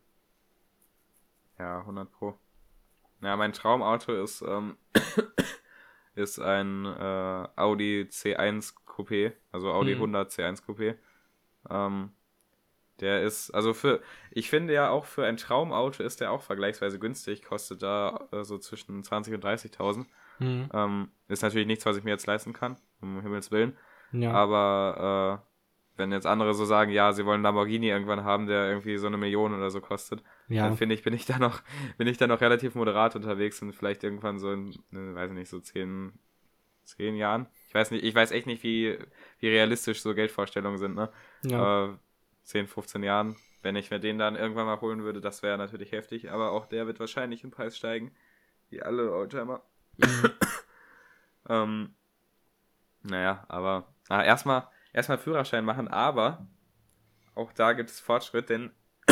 [1.59, 2.38] Ja, 100 Pro.
[3.21, 4.77] Ja, mein Traumauto ist, ähm,
[6.15, 10.01] ist ein äh, Audi C1 Coupé, also Audi mhm.
[10.01, 10.95] 100 C1 Coupé.
[11.69, 12.11] Ähm,
[13.00, 17.00] der ist, also für, ich finde ja auch für ein Traumauto ist der auch vergleichsweise
[17.00, 20.05] günstig, kostet da äh, so zwischen 20 und 30.000.
[20.40, 20.70] Mhm.
[20.74, 23.77] Ähm, ist natürlich nichts, was ich mir jetzt leisten kann, um Himmels Willen.
[24.12, 24.31] Ja.
[24.31, 25.48] Aber äh,
[25.98, 29.18] wenn jetzt andere so sagen, ja, sie wollen Lamborghini irgendwann haben, der irgendwie so eine
[29.18, 30.64] Million oder so kostet, ja.
[30.64, 31.62] dann finde ich, bin ich da noch,
[31.98, 35.50] bin ich da noch relativ moderat unterwegs und vielleicht irgendwann so in, ne, weiß nicht,
[35.50, 36.14] so zehn,
[36.83, 37.48] zehn Jahren.
[37.68, 38.98] Ich weiß nicht, ich weiß echt nicht, wie,
[39.40, 41.10] wie realistisch so Geldvorstellungen sind, ne?
[41.44, 41.86] Ja.
[41.86, 41.90] Äh,
[42.48, 43.36] 10, 15 Jahren.
[43.62, 46.66] Wenn ich mir den dann irgendwann mal holen würde, das wäre natürlich heftig, aber auch
[46.66, 48.16] der wird wahrscheinlich im Preis steigen.
[48.70, 49.62] Wie alle Oldtimer.
[49.98, 50.31] Mhm.
[51.50, 51.96] ähm,
[53.03, 56.48] naja, aber ah, erstmal erstmal Führerschein machen, aber
[57.36, 58.72] auch da gibt es Fortschritt, denn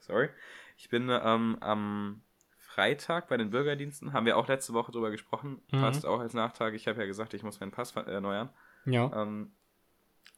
[0.00, 0.30] sorry,
[0.78, 2.22] ich bin ähm, am
[2.56, 5.80] Freitag bei den Bürgerdiensten, haben wir auch letzte Woche drüber gesprochen, mhm.
[5.80, 6.74] fast auch als Nachtrag.
[6.74, 8.48] Ich habe ja gesagt, ich muss meinen Pass erneuern.
[8.86, 9.10] Ja.
[9.14, 9.52] Ähm,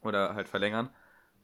[0.02, 0.90] oder halt verlängern.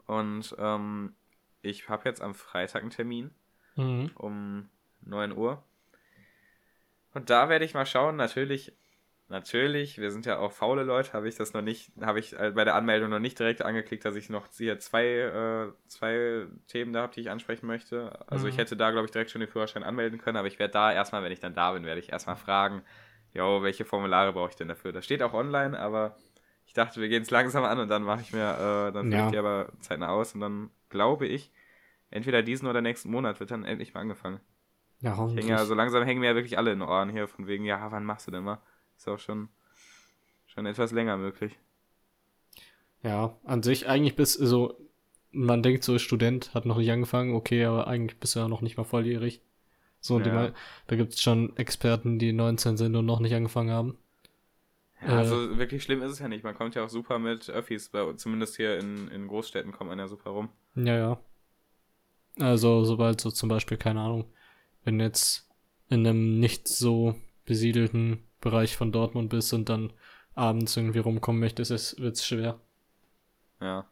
[0.06, 1.14] Und ähm,
[1.62, 3.30] ich habe jetzt am Freitag einen Termin
[3.76, 4.10] mhm.
[4.16, 4.68] um
[5.02, 5.62] 9 Uhr.
[7.14, 8.72] Und da werde ich mal schauen, natürlich,
[9.28, 12.64] natürlich, wir sind ja auch faule Leute, habe ich das noch nicht, habe ich bei
[12.64, 17.02] der Anmeldung noch nicht direkt angeklickt, dass ich noch hier zwei, äh, zwei Themen da
[17.02, 18.18] habe, die ich ansprechen möchte.
[18.28, 18.50] Also mhm.
[18.50, 20.92] ich hätte da, glaube ich, direkt schon den Führerschein anmelden können, aber ich werde da
[20.92, 22.82] erstmal, wenn ich dann da bin, werde ich erstmal fragen,
[23.34, 24.92] jo, welche Formulare brauche ich denn dafür?
[24.92, 26.16] Das steht auch online, aber
[26.72, 29.26] ich dachte, wir gehen es langsam an und dann mache ich mir, äh, dann ja.
[29.26, 31.52] ich die aber zeitnah aus und dann glaube ich,
[32.10, 34.40] entweder diesen oder nächsten Monat wird dann endlich mal angefangen.
[35.00, 35.44] Ja, hoffentlich.
[35.44, 37.92] Ja, so langsam hängen mir ja wirklich alle in den Ohren hier, von wegen, ja,
[37.92, 38.58] wann machst du denn mal?
[38.96, 39.50] Ist auch schon,
[40.46, 41.58] schon etwas länger möglich.
[43.02, 44.74] Ja, an sich eigentlich bis, so,
[45.30, 48.62] man denkt so, Student hat noch nicht angefangen, okay, aber eigentlich bist du ja noch
[48.62, 49.42] nicht mal volljährig.
[50.00, 50.46] So, ja.
[50.46, 50.52] die,
[50.86, 53.98] da gibt es schon Experten, die 19 sind und noch nicht angefangen haben.
[55.06, 56.44] Ja, also äh, wirklich schlimm ist es ja nicht.
[56.44, 59.98] Man kommt ja auch super mit Öffis, bei, zumindest hier in, in Großstädten kommt man
[59.98, 60.48] ja super rum.
[60.74, 61.20] Ja, ja.
[62.38, 64.32] Also, sobald so zum Beispiel, keine Ahnung,
[64.84, 65.50] wenn jetzt
[65.88, 69.92] in einem nicht so besiedelten Bereich von Dortmund bist und dann
[70.34, 72.58] abends irgendwie rumkommen möchtest, wird es schwer.
[73.60, 73.86] Ja.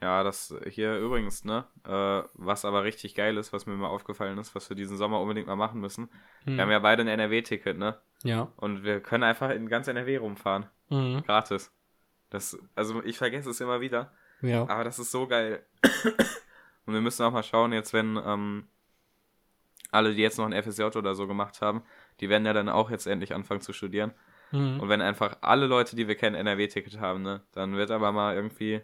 [0.00, 1.64] Ja, das hier übrigens, ne?
[1.84, 5.20] Äh, was aber richtig geil ist, was mir mal aufgefallen ist, was wir diesen Sommer
[5.20, 6.10] unbedingt mal machen müssen.
[6.44, 6.56] Hm.
[6.56, 7.98] Wir haben ja beide ein NRW-Ticket, ne?
[8.22, 8.52] Ja.
[8.56, 10.66] Und wir können einfach in ganz NRW rumfahren.
[10.88, 11.22] Mhm.
[11.24, 11.72] Gratis.
[12.30, 14.12] Das, also ich vergesse es immer wieder.
[14.42, 14.68] Ja.
[14.68, 15.64] Aber das ist so geil.
[16.86, 18.68] Und wir müssen auch mal schauen, jetzt wenn ähm,
[19.90, 21.82] alle, die jetzt noch ein FSJ oder so gemacht haben,
[22.20, 24.12] die werden ja dann auch jetzt endlich anfangen zu studieren.
[24.52, 24.80] Mhm.
[24.80, 28.34] Und wenn einfach alle Leute, die wir kennen, NRW-Ticket haben, ne, dann wird aber mal
[28.34, 28.82] irgendwie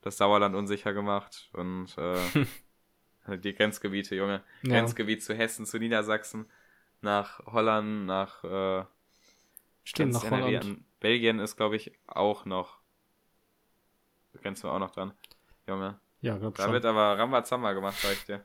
[0.00, 4.42] das Sauerland unsicher gemacht und äh, die Grenzgebiete, Junge.
[4.62, 4.78] Ja.
[4.78, 6.46] Grenzgebiet zu Hessen, zu Niedersachsen,
[7.04, 8.84] nach Holland, nach äh,
[9.84, 10.64] Stimmt, nach NRW Holland.
[10.64, 12.78] An, Belgien ist, glaube ich, auch noch.
[14.42, 15.12] Kennst du auch noch dran,
[15.68, 16.00] Junge.
[16.20, 16.72] Ja, glaub da schon.
[16.72, 18.44] wird aber Rambazamba gemacht, sag ich dir.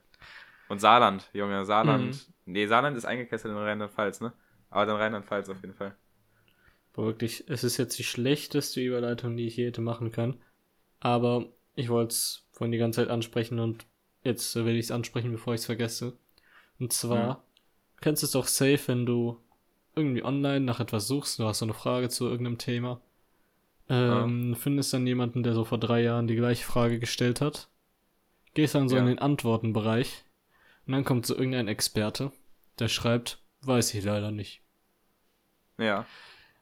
[0.68, 2.14] Und Saarland, Junge, Saarland.
[2.14, 2.34] Mhm.
[2.46, 4.34] Nee, Saarland ist eingekesselt in Rheinland-Pfalz, ne?
[4.70, 5.96] Aber dann Rheinland-Pfalz auf jeden Fall.
[6.94, 10.42] Aber wirklich, es ist jetzt die schlechteste Überleitung, die ich je hätte machen können.
[11.00, 11.46] Aber
[11.76, 13.86] ich wollte es vorhin die ganze Zeit ansprechen und
[14.22, 16.18] jetzt will ich es ansprechen, bevor ich es vergesse.
[16.78, 17.42] Und zwar, mhm.
[18.02, 19.38] Kennst du es doch safe, wenn du
[19.96, 23.02] irgendwie online nach etwas suchst, du hast so eine Frage zu irgendeinem Thema,
[23.90, 24.56] ähm, ja.
[24.56, 27.70] findest dann jemanden, der so vor drei Jahren die gleiche Frage gestellt hat,
[28.54, 29.02] gehst dann so ja.
[29.02, 30.24] in den Antwortenbereich
[30.86, 32.32] und dann kommt so irgendein Experte,
[32.80, 34.62] der schreibt, weiß ich leider nicht.
[35.78, 36.06] Ja.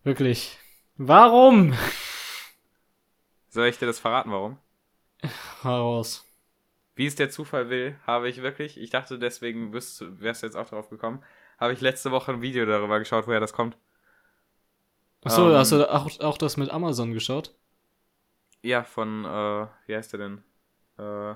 [0.03, 0.57] Wirklich.
[0.95, 1.73] Warum?
[3.49, 4.57] Soll ich dir das verraten, warum?
[5.61, 6.26] Heraus.
[6.97, 10.67] Wie es der Zufall will, habe ich wirklich, ich dachte deswegen wärst du jetzt auch
[10.67, 11.23] drauf gekommen,
[11.59, 13.77] habe ich letzte Woche ein Video darüber geschaut, woher das kommt.
[15.23, 17.53] Achso, ähm, hast du auch, auch das mit Amazon geschaut?
[18.63, 20.43] Ja, von, äh, wie heißt der denn?
[20.97, 21.35] Äh,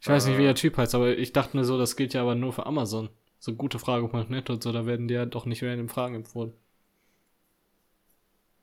[0.00, 2.22] ich weiß nicht, wie der Typ heißt, aber ich dachte mir so, das gilt ja
[2.22, 3.10] aber nur für Amazon.
[3.38, 6.52] So gute Frage.net und so, da werden dir doch nicht random Fragen empfohlen.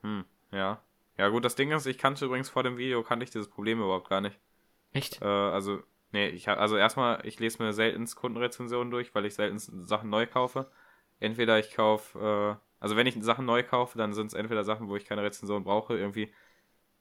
[0.02, 0.82] Hm, ja.
[1.18, 3.80] Ja, gut, das Ding ist, ich kannte übrigens vor dem Video, kannte ich dieses Problem
[3.80, 4.38] überhaupt gar nicht.
[4.94, 5.22] Echt?
[5.22, 9.60] Äh, also, nee, ich also erstmal, ich lese mir selten Kundenrezensionen durch, weil ich selten
[9.60, 10.70] Sachen neu kaufe.
[11.20, 14.88] Entweder ich kaufe, äh, also wenn ich Sachen neu kaufe, dann sind es entweder Sachen,
[14.88, 16.34] wo ich keine Rezension brauche, irgendwie,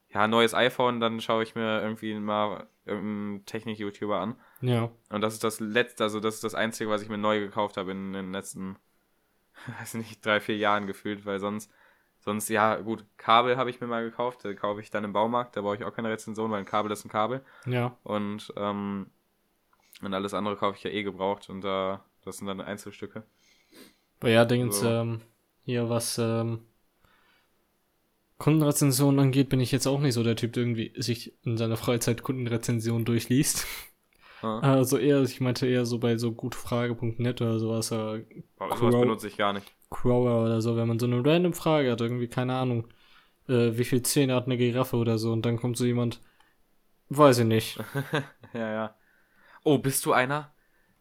[0.09, 4.37] ja, neues iPhone, dann schaue ich mir irgendwie mal irgendeinen Technik-YouTuber an.
[4.61, 4.91] Ja.
[5.09, 7.77] Und das ist das letzte, also das ist das Einzige, was ich mir neu gekauft
[7.77, 8.77] habe in, in den letzten,
[9.79, 11.73] weiß nicht, drei, vier Jahren gefühlt, weil sonst
[12.21, 15.57] Sonst, ja, gut, Kabel habe ich mir mal gekauft, da kaufe ich dann im Baumarkt,
[15.57, 17.43] da brauche ich auch keine Rezension, weil ein Kabel ist ein Kabel.
[17.67, 17.97] Ja.
[18.03, 19.07] Und, ähm,
[20.03, 23.23] und alles andere kaufe ich ja eh gebraucht und da, äh, das sind dann Einzelstücke.
[24.21, 24.89] Aber ja, Dingens, so.
[24.89, 25.23] ähm,
[25.65, 26.61] hier was, ähm,
[28.41, 31.77] Kundenrezensionen angeht, bin ich jetzt auch nicht so der Typ, der irgendwie sich in seiner
[31.77, 33.67] Freizeit Kundenrezensionen durchliest.
[34.43, 34.61] Ah.
[34.63, 37.91] Also eher, ich meinte eher so bei so gutfrage.net oder sowas.
[37.91, 38.25] Äh,
[38.59, 39.71] sowas benutze ich gar nicht.
[39.91, 42.89] Crower oder so, wenn man so eine random Frage hat, irgendwie, keine Ahnung,
[43.49, 46.21] äh, wie viel Zähne hat eine Giraffe oder so, und dann kommt so jemand,
[47.09, 47.79] weiß ich nicht.
[48.55, 48.97] ja, ja.
[49.65, 50.55] Oh, bist du einer?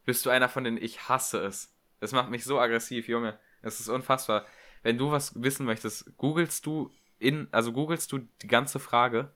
[0.05, 1.75] Bist du einer von denen, ich hasse es.
[1.99, 3.37] Das macht mich so aggressiv, Junge.
[3.61, 4.45] Es ist unfassbar.
[4.81, 9.33] Wenn du was wissen möchtest, googelst du in, also googelst du die ganze Frage.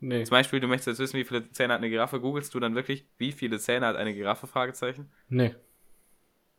[0.00, 0.24] Nee.
[0.24, 2.74] Zum Beispiel, du möchtest jetzt wissen, wie viele Zähne hat eine Giraffe, googelst du dann
[2.74, 4.46] wirklich, wie viele Zähne hat eine Giraffe?
[4.46, 5.10] Fragezeichen.
[5.28, 5.54] Nee.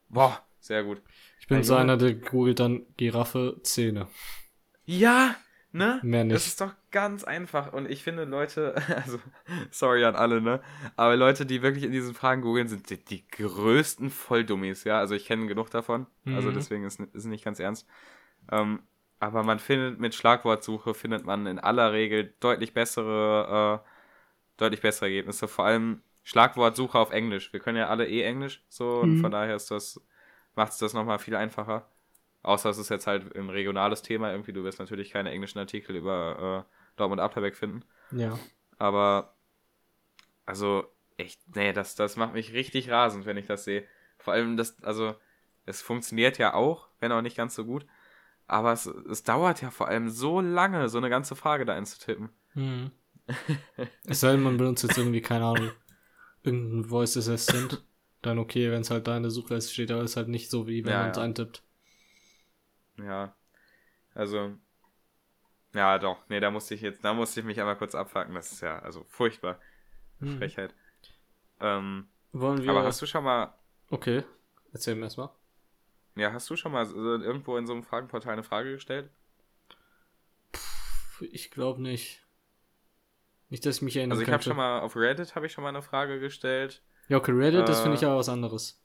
[0.09, 1.01] Boah, sehr gut.
[1.39, 4.07] Ich bin so einer, der googelt dann Giraffe, Zähne.
[4.85, 5.35] Ja,
[5.71, 5.99] ne?
[6.03, 6.35] Mehr nicht.
[6.35, 7.73] Das ist doch ganz einfach.
[7.73, 9.19] Und ich finde Leute, also,
[9.71, 10.61] sorry an alle, ne?
[10.95, 14.99] Aber Leute, die wirklich in diesen Fragen googeln, sind die, die größten Volldummies, ja?
[14.99, 16.07] Also ich kenne genug davon.
[16.25, 16.35] Also mhm.
[16.35, 17.87] Also deswegen ist es nicht ganz ernst.
[18.51, 18.83] Ähm,
[19.19, 23.89] aber man findet mit Schlagwortsuche, findet man in aller Regel deutlich bessere, äh,
[24.57, 25.47] deutlich bessere Ergebnisse.
[25.47, 27.51] Vor allem Schlagwortsuche auf Englisch.
[27.53, 29.01] Wir können ja alle eh Englisch, so, mhm.
[29.01, 30.01] und von daher ist das
[30.55, 31.87] macht es das nochmal viel einfacher.
[32.43, 34.53] Außer es ist jetzt halt ein regionales Thema irgendwie.
[34.53, 37.83] Du wirst natürlich keine englischen Artikel über äh, Dortmund Abterbeck finden.
[38.11, 38.37] Ja.
[38.77, 39.35] Aber,
[40.45, 40.85] also,
[41.17, 43.85] echt, nee, das, das macht mich richtig rasend, wenn ich das sehe.
[44.17, 45.15] Vor allem, das, also,
[45.65, 47.85] es funktioniert ja auch, wenn auch nicht ganz so gut.
[48.47, 52.29] Aber es, es dauert ja vor allem so lange, so eine ganze Frage da einzutippen.
[52.53, 52.91] Hm.
[54.05, 55.71] es sei denn, man benutzt jetzt irgendwie, keine Ahnung,
[56.43, 57.83] irgendein Voice Assistant
[58.21, 60.67] dann okay, wenn es halt da in der Suchleiste steht, aber ist halt nicht so,
[60.67, 61.23] wie wenn ja, man es ja.
[61.23, 61.63] eintippt.
[62.97, 63.35] Ja.
[64.13, 64.57] Also.
[65.73, 66.17] Ja, doch.
[66.29, 68.35] Nee, da musste ich jetzt, da musste ich mich einmal kurz abfacken.
[68.35, 69.59] Das ist ja, also furchtbar.
[70.19, 70.37] Hm.
[70.37, 70.75] Frechheit.
[71.59, 72.69] Ähm, Wollen wir.
[72.69, 73.53] Aber hast du schon mal.
[73.89, 74.23] Okay,
[74.73, 75.29] erzähl mir erstmal.
[76.15, 79.09] Ja, hast du schon mal irgendwo in so einem Fragenportal eine Frage gestellt?
[80.51, 82.25] Puh, ich glaube nicht.
[83.49, 84.15] Nicht, dass ich mich erinnere.
[84.15, 86.81] Also ich habe schon mal auf Reddit habe ich schon mal eine Frage gestellt.
[87.11, 88.81] Ja, okay, Reddit, äh, das finde ich aber was anderes.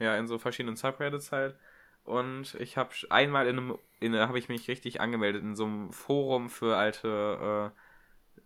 [0.00, 1.56] Ja, in so verschiedenen Subreddits halt.
[2.02, 5.92] Und ich habe einmal in einem, in, habe ich mich richtig angemeldet in so einem
[5.92, 7.72] Forum für alte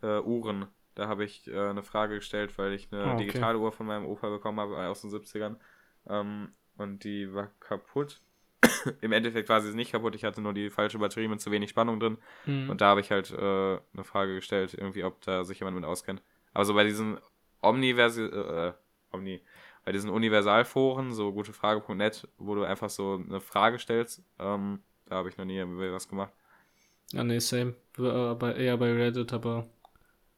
[0.02, 0.66] äh, äh, Uhren.
[0.94, 3.24] Da habe ich äh, eine Frage gestellt, weil ich eine oh, okay.
[3.24, 5.56] digitale Uhr von meinem Opa bekommen habe aus den 70ern.
[6.06, 8.20] Ähm, und die war kaputt.
[9.00, 11.70] Im Endeffekt war sie nicht kaputt, ich hatte nur die falsche Batterie mit zu wenig
[11.70, 12.18] Spannung drin.
[12.44, 12.68] Mhm.
[12.68, 15.86] Und da habe ich halt äh, eine Frage gestellt, irgendwie, ob da sich jemand mit
[15.86, 16.20] auskennt.
[16.52, 17.16] Aber so bei diesen
[17.62, 18.74] Omniversi äh,
[19.12, 19.40] Omni,
[19.84, 25.28] bei diesen Universalforen, so gutefrage.net, wo du einfach so eine Frage stellst, ähm, da habe
[25.28, 26.32] ich noch nie was gemacht.
[27.12, 27.74] Ja, nee, same.
[27.96, 29.66] Aber eher bei Reddit, aber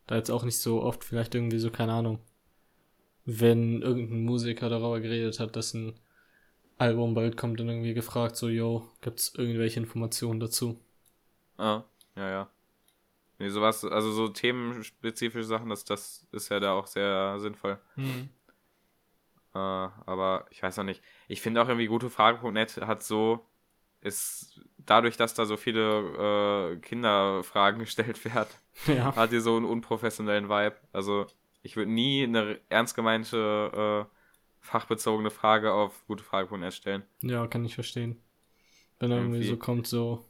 [0.07, 2.21] da jetzt auch nicht so oft, vielleicht irgendwie so, keine Ahnung.
[3.25, 5.99] Wenn irgendein Musiker darüber geredet hat, dass ein
[6.79, 10.81] Album bald kommt, dann irgendwie gefragt, so, yo, gibt's irgendwelche Informationen dazu?
[11.59, 11.83] Ah,
[12.17, 12.51] ja, ja.
[13.39, 17.79] Nee, sowas, also so themenspezifische Sachen, das, das ist ja da auch sehr sinnvoll.
[17.97, 18.29] Mhm.
[19.55, 21.03] Äh, aber ich weiß noch nicht.
[21.29, 23.47] Ich finde auch irgendwie gutefrage.net hat so,
[24.01, 28.51] ist dadurch, dass da so viele äh, Kinderfragen gestellt werden,
[28.87, 29.15] ja.
[29.15, 30.77] hat die so einen unprofessionellen Vibe.
[30.93, 31.27] Also
[31.63, 34.17] ich würde nie eine ernst gemeinte äh,
[34.61, 37.03] fachbezogene Frage auf gutefrage.net stellen.
[37.23, 38.17] Ja, kann ich verstehen.
[38.99, 40.25] Wenn irgendwie, irgendwie so kommt, so,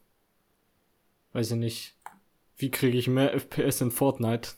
[1.33, 1.97] weiß ich nicht,
[2.57, 4.51] wie kriege ich mehr FPS in Fortnite?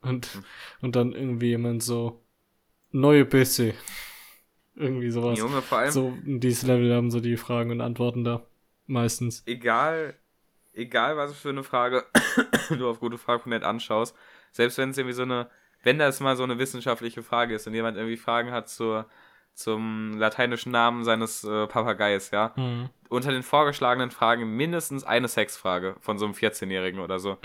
[0.00, 0.44] Und, hm.
[0.80, 2.22] und dann irgendwie jemand so,
[2.90, 3.74] neue PC.
[4.78, 5.38] Irgendwie sowas.
[5.38, 5.90] Junge, vor allem.
[5.90, 8.46] So, in dieses Level haben so die Fragen und Antworten da.
[8.86, 9.42] Meistens.
[9.46, 10.14] Egal,
[10.72, 12.04] egal was für eine Frage
[12.70, 14.16] du auf gutefrage.net anschaust,
[14.52, 15.48] selbst wenn es irgendwie so eine,
[15.82, 19.06] wenn das mal so eine wissenschaftliche Frage ist und jemand irgendwie Fragen hat zur,
[19.52, 22.52] zum lateinischen Namen seines äh, Papageis, ja.
[22.56, 22.88] Mhm.
[23.10, 27.36] Unter den vorgeschlagenen Fragen mindestens eine Sexfrage von so einem 14-Jährigen oder so,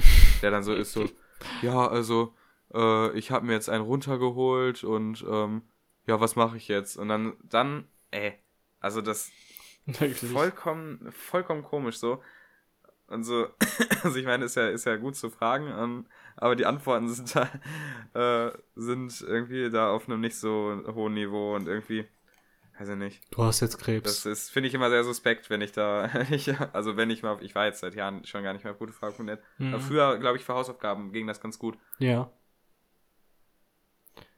[0.42, 1.06] der dann so ist so,
[1.62, 2.34] ja, also,
[2.74, 5.64] äh, ich habe mir jetzt einen runtergeholt und, ähm,
[6.06, 6.98] ja, was mache ich jetzt?
[6.98, 8.34] Und dann, dann, ey,
[8.80, 9.32] also das
[10.32, 12.22] vollkommen, vollkommen komisch so.
[13.08, 13.48] Und so,
[14.04, 17.10] also ich meine, ist ja, ist ja gut zu fragen, um, ähm, aber die Antworten
[17.10, 17.50] sind da,
[18.48, 22.06] äh, sind irgendwie da auf einem nicht so hohen Niveau und irgendwie,
[22.80, 23.22] weiß ich nicht.
[23.32, 24.24] Du hast jetzt Krebs.
[24.24, 27.38] Das ist, finde ich immer sehr suspekt, wenn ich da, ich, also wenn ich mal,
[27.42, 29.42] ich war jetzt seit Jahren schon gar nicht mehr auf gute Frage.net.
[29.58, 29.80] Mhm.
[29.80, 31.78] Früher, glaube ich, für Hausaufgaben ging das ganz gut.
[32.00, 32.32] Ja.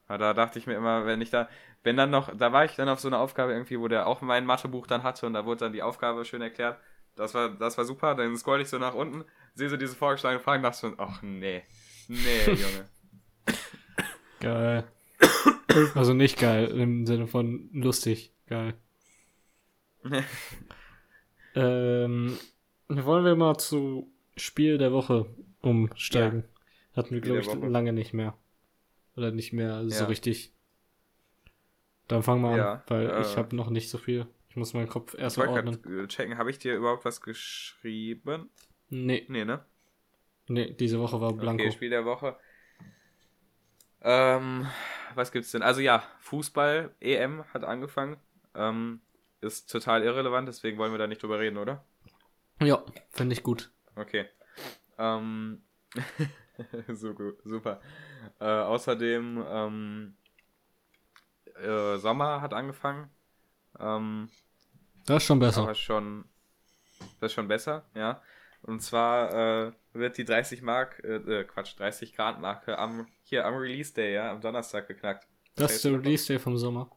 [0.07, 1.49] Aber da dachte ich mir immer, wenn ich da,
[1.83, 4.21] wenn dann noch, da war ich dann auf so einer Aufgabe irgendwie, wo der auch
[4.21, 6.79] mein Mathebuch dann hatte und da wurde dann die Aufgabe schön erklärt.
[7.15, 8.13] Das war, das war super.
[8.15, 11.63] Dann scroll ich so nach unten, sehe so diese vorgeschlagenen Fragen, dachte schon, ach nee.
[12.07, 12.89] Nee, Junge.
[14.39, 14.83] Geil.
[15.95, 18.31] Also nicht geil, im Sinne von lustig.
[18.47, 18.75] Geil.
[21.55, 22.37] ähm,
[22.87, 25.25] wollen wir mal zu Spiel der Woche
[25.61, 26.43] umsteigen.
[26.43, 26.97] Ja.
[26.97, 28.37] Hatten wir, glaube ich, lange nicht mehr.
[29.15, 30.05] Oder nicht mehr so ja.
[30.05, 30.51] richtig.
[32.07, 34.27] Dann fangen wir ja, an, weil äh, ich habe noch nicht so viel.
[34.49, 36.07] Ich muss meinen Kopf erst mal ordnen.
[36.07, 38.49] checken, habe ich dir überhaupt was geschrieben?
[38.89, 39.25] Nee.
[39.27, 39.65] Nee, ne?
[40.47, 41.63] Nee, diese Woche war Blanco.
[41.63, 42.37] Okay, Spiel der Woche.
[44.01, 44.67] Ähm,
[45.15, 45.63] was gibt's denn?
[45.63, 48.17] Also ja, Fußball, EM hat angefangen.
[48.53, 49.01] Ähm,
[49.41, 51.83] ist total irrelevant, deswegen wollen wir da nicht drüber reden, oder?
[52.61, 53.71] Ja, finde ich gut.
[53.95, 54.25] Okay.
[54.97, 55.63] Ähm,
[56.89, 57.81] so gut, super.
[58.39, 60.17] Äh, außerdem, ähm,
[61.61, 63.09] äh, Sommer hat angefangen.
[63.79, 64.29] Ähm,
[65.05, 65.61] das ist schon besser.
[65.61, 66.25] Aber schon,
[67.19, 68.21] das ist schon besser, ja.
[68.61, 73.45] Und zwar äh, wird die 30 Mark, äh, äh Quatsch, 30 Grad Marke am, hier
[73.45, 75.27] am Release Day, ja, am Donnerstag geknackt.
[75.55, 76.89] Das, das ist der Release Day vom Sommer.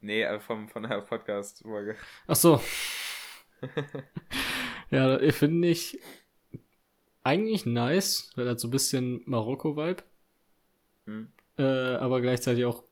[0.00, 1.96] Nee, äh, vom, von der Podcast-Folge.
[2.26, 2.60] Ach so.
[4.90, 6.00] ja, finde ich
[7.22, 10.02] eigentlich nice, weil hat so ein bisschen Marokko-Vibe.
[11.06, 11.32] Hm.
[11.58, 11.62] Äh,
[11.96, 12.84] aber gleichzeitig auch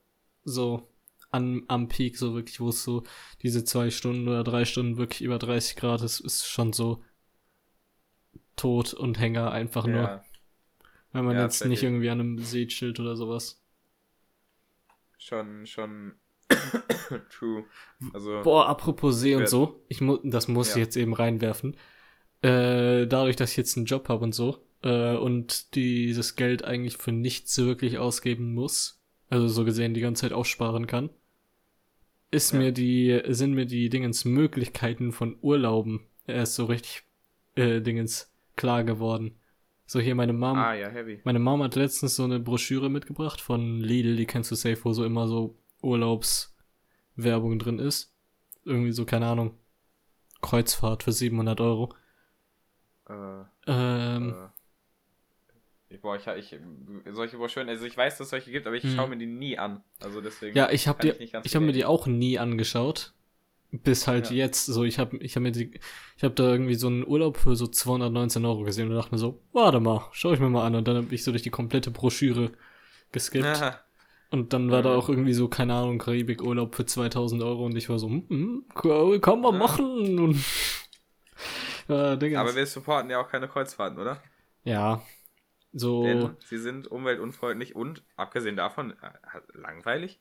[0.45, 0.89] so
[1.31, 3.05] an, am Peak, so wirklich, wo es so
[3.43, 7.05] diese zwei Stunden oder drei Stunden wirklich über 30 Grad ist, ist schon so
[8.57, 9.93] Tod und Hänger einfach ja.
[9.93, 10.25] nur.
[11.13, 13.63] Wenn man ja, jetzt nicht irgendwie an einem See chillt oder sowas.
[15.17, 16.15] Schon, schon
[17.31, 17.65] true.
[18.13, 20.77] Also, Boah, apropos See und so, ich mu das muss ja.
[20.77, 21.77] ich jetzt eben reinwerfen.
[22.43, 26.97] Äh, dadurch, dass ich jetzt einen Job habe und so, äh, und dieses Geld eigentlich
[26.97, 31.11] für nichts wirklich ausgeben muss, also so gesehen die ganze Zeit aufsparen kann,
[32.31, 32.59] ist ja.
[32.59, 37.03] mir die, sind mir die Dingens Möglichkeiten von Urlauben erst so richtig
[37.55, 39.37] äh, Dingens klar geworden.
[39.87, 40.59] So hier meine Mom.
[40.59, 41.21] Ah, ja, heavy.
[41.25, 44.93] Meine Mom hat letztens so eine Broschüre mitgebracht von Lidl, die kennst du safe, wo
[44.93, 48.15] so immer so Urlaubswerbung drin ist.
[48.65, 49.55] Irgendwie so, keine Ahnung,
[50.43, 51.95] Kreuzfahrt für 700 Euro.
[53.09, 54.35] Äh, ähm,
[55.91, 56.59] äh, boah, ich, ich,
[57.13, 58.95] solche Broschüren, also ich weiß, dass es solche gibt, aber ich hm.
[58.95, 59.83] schaue mir die nie an.
[60.01, 60.57] Also deswegen.
[60.57, 63.13] Ja, ich habe die, ich, ich habe mir die auch nie angeschaut.
[63.71, 64.37] Bis halt ja.
[64.37, 65.79] jetzt, so, ich habe ich hab mir die,
[66.17, 69.19] ich habe da irgendwie so einen Urlaub für so 219 Euro gesehen und dachte mir
[69.19, 70.75] so, warte mal, schau ich mir mal an.
[70.75, 72.53] Und dann habe ich so durch die komplette Broschüre
[73.13, 73.45] geskippt.
[73.45, 73.79] Aha.
[74.31, 77.89] Und dann war da auch irgendwie so, keine Ahnung, Karibik-Urlaub für 2000 Euro und ich
[77.89, 80.19] war so, hm, hm, kann man machen.
[80.19, 80.37] Und,
[81.89, 84.23] äh, Aber wir supporten ja auch keine Kreuzfahrten, oder?
[84.65, 85.03] Ja.
[85.73, 86.03] So.
[86.05, 90.21] Denn sie sind umweltunfreundlich und, abgesehen davon, äh, langweilig.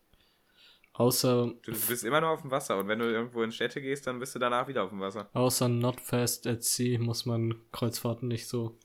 [0.94, 1.54] Außer.
[1.62, 4.20] Du bist immer nur auf dem Wasser und wenn du irgendwo in Städte gehst, dann
[4.20, 5.30] bist du danach wieder auf dem Wasser.
[5.34, 8.80] Außer Not Fast at Sea muss man Kreuzfahrten nicht so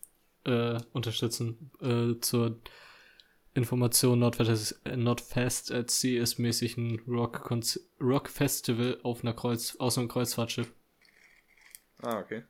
[0.45, 1.71] äh, unterstützen.
[1.81, 2.61] Äh, zur
[3.55, 4.37] Information, Not
[5.21, 7.51] Fast, at Sea ist mäßig ein Rock,
[8.01, 10.73] Rock Festival auf einer Kreuz, aus einem Kreuzfahrtschiff.
[12.03, 12.45] Ah, okay.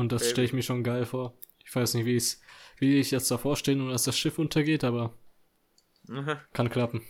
[0.00, 1.34] Und das stelle ich mir schon geil vor.
[1.64, 2.20] Ich weiß nicht, wie,
[2.78, 5.14] wie ich jetzt davor stehe und dass das Schiff untergeht, aber
[6.52, 7.02] kann klappen.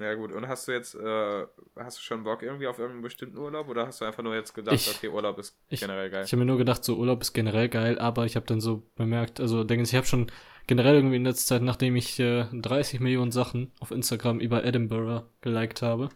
[0.00, 3.38] Ja gut, und hast du jetzt, äh, hast du schon Bock irgendwie auf irgendeinen bestimmten
[3.38, 6.24] Urlaub oder hast du einfach nur jetzt gedacht, ich, okay, Urlaub ist ich, generell geil?
[6.24, 8.82] Ich habe mir nur gedacht, so Urlaub ist generell geil, aber ich habe dann so
[8.96, 10.32] bemerkt, also denke ich habe schon
[10.66, 15.26] generell irgendwie in letzter Zeit, nachdem ich äh, 30 Millionen Sachen auf Instagram über Edinburgh
[15.42, 16.08] geliked habe,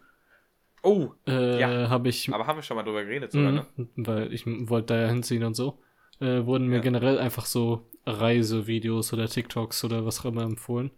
[0.82, 1.88] Oh, äh, ja.
[1.88, 2.32] habe ich.
[2.32, 3.66] Aber haben wir schon mal drüber geredet, sogar, ne?
[3.96, 5.78] Weil ich wollte da ja hinziehen und so.
[6.20, 6.82] Äh, wurden mir ja.
[6.82, 10.90] generell einfach so Reisevideos oder TikToks oder was auch immer empfohlen.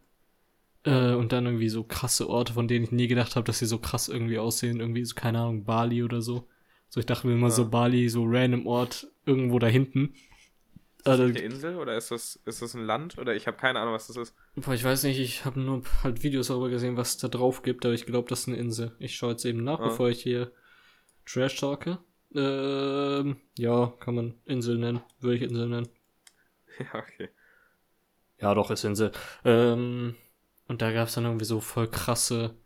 [0.85, 3.67] Äh, und dann irgendwie so krasse Orte, von denen ich nie gedacht habe, dass sie
[3.67, 4.81] so krass irgendwie aussehen.
[4.81, 6.49] Irgendwie so, keine Ahnung, Bali oder so.
[6.89, 7.55] So, ich dachte mir immer ja.
[7.55, 10.15] so Bali, so random Ort irgendwo da hinten.
[11.01, 13.17] Ist das eine Insel oder ist das, ist das ein Land?
[13.17, 14.35] Oder ich habe keine Ahnung, was das ist.
[14.55, 17.63] Boah, ich weiß nicht, ich habe nur halt Videos darüber gesehen, was es da drauf
[17.63, 18.95] gibt, aber ich glaube, das ist eine Insel.
[18.99, 19.89] Ich schaue jetzt eben nach, ah.
[19.89, 20.53] bevor ich hier
[21.25, 21.99] Trash talke.
[22.35, 25.01] Ähm, ja, kann man Insel nennen.
[25.21, 25.89] Würde ich Insel nennen.
[26.79, 27.29] Ja, okay.
[28.39, 29.13] Ja, doch, ist Insel.
[29.45, 30.15] Ähm,
[30.67, 32.57] und da gab es dann irgendwie so voll krasse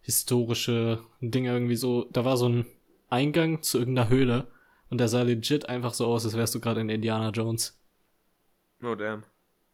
[0.00, 2.08] historische Dinge irgendwie so.
[2.10, 2.66] Da war so ein
[3.08, 4.48] Eingang zu irgendeiner Höhle
[4.92, 7.80] und der sah legit einfach so aus, als wärst du gerade in Indiana Jones.
[8.82, 9.24] Oh damn.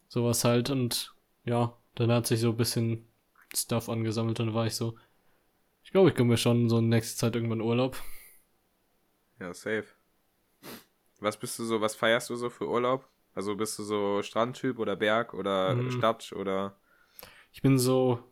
[0.07, 3.05] Sowas halt und ja, dann hat sich so ein bisschen
[3.53, 4.97] Stuff angesammelt und dann war ich so.
[5.83, 8.01] Ich glaube, ich komme mir schon so in nächster Zeit irgendwann Urlaub.
[9.41, 9.87] Ja, safe.
[11.19, 13.05] Was bist du so, was feierst du so für Urlaub?
[13.35, 15.91] Also bist du so Strandtyp oder Berg oder hm.
[15.91, 16.77] Stadt oder?
[17.51, 18.23] Ich bin so,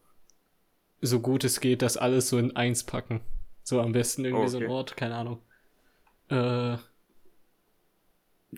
[1.01, 3.19] so gut es geht, das alles so in eins packen.
[3.63, 4.51] So am besten irgendwie oh, okay.
[4.51, 5.41] so ein Ort, keine Ahnung.
[6.29, 6.77] Äh,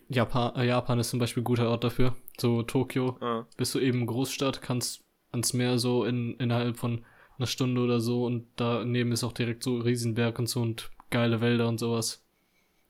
[0.08, 2.16] Japan, äh, Japan ist zum Beispiel ein guter Ort dafür.
[2.38, 3.46] So Tokio, ah.
[3.56, 7.04] bist du eben Großstadt, kannst ans Meer so in, innerhalb von
[7.38, 11.40] einer Stunde oder so und daneben ist auch direkt so Riesenberg und so und geile
[11.40, 12.24] Wälder und sowas.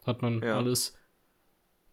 [0.07, 0.57] Hat man ja.
[0.57, 0.97] alles.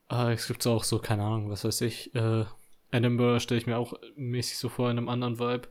[0.08, 2.16] Ah, es gibt auch so, keine Ahnung, was weiß ich.
[2.16, 2.46] Äh,
[2.92, 5.68] Edinburgh stelle ich mir auch mäßig so vor in einem anderen Vibe.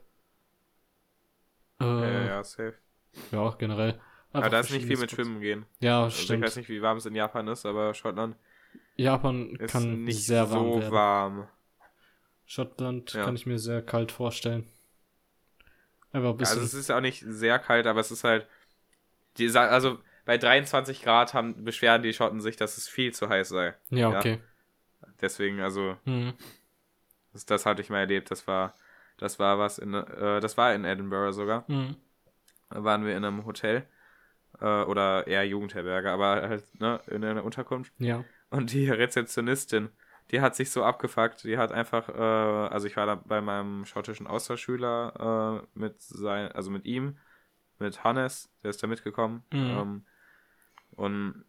[1.80, 2.74] Äh, ja, ja, safe.
[3.32, 4.00] Ja, generell.
[4.32, 5.66] Aber da ist nicht viel mit Schwimmen gehen.
[5.80, 6.40] Ja, also stimmt.
[6.40, 8.36] Ich weiß nicht, wie warm es in Japan ist, aber Schottland
[8.96, 10.92] Japan ist kann nicht sehr warm so werden.
[10.92, 11.48] warm.
[12.46, 13.24] Schottland ja.
[13.24, 14.68] kann ich mir sehr kalt vorstellen.
[16.12, 16.60] Einfach ein bisschen.
[16.60, 18.46] Also es ist auch nicht sehr kalt, aber es ist halt.
[19.38, 23.50] Die, also bei 23 Grad haben, beschweren die Schotten sich, dass es viel zu heiß
[23.50, 23.74] sei.
[23.90, 24.40] Ja, okay.
[25.02, 25.08] Ja?
[25.20, 25.96] Deswegen, also.
[26.04, 26.32] Mhm.
[27.32, 28.30] Das, das hatte ich mal erlebt.
[28.30, 28.74] Das war,
[29.18, 31.64] das war was in, äh, das war in Edinburgh sogar.
[31.68, 31.96] Mhm.
[32.70, 33.86] Da waren wir in einem Hotel
[34.60, 37.92] äh, oder eher Jugendherberge, aber halt ne, in einer Unterkunft.
[37.98, 38.24] Ja.
[38.50, 39.90] Und die Rezeptionistin,
[40.30, 41.44] die hat sich so abgefuckt.
[41.44, 46.52] Die hat einfach, äh, also ich war da bei meinem schottischen Austauschschüler äh, mit sein,
[46.52, 47.18] also mit ihm,
[47.78, 49.42] mit Hannes, der ist da mitgekommen.
[49.52, 49.58] Mhm.
[49.58, 50.06] Ähm,
[50.92, 51.44] und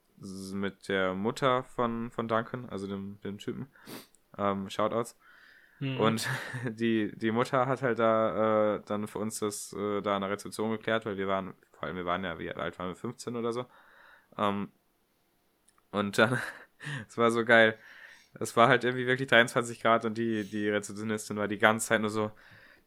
[0.54, 3.68] mit der Mutter von, von Duncan, also dem, dem Typen.
[4.38, 5.18] Ähm, Shoutouts.
[5.80, 6.00] Mhm.
[6.00, 6.30] Und
[6.70, 10.32] die, die Mutter hat halt da äh, dann für uns das äh, da an der
[10.32, 13.36] Rezeption geklärt, weil wir waren, vor allem wir waren ja, wie alt waren wir, 15
[13.36, 13.66] oder so.
[14.38, 14.72] Ähm,
[15.92, 16.40] und dann,
[17.08, 17.78] es war so geil.
[18.40, 22.02] Es war halt irgendwie wirklich 23 Grad und die, die Rezeptionistin war die ganze Zeit
[22.02, 22.32] nur so,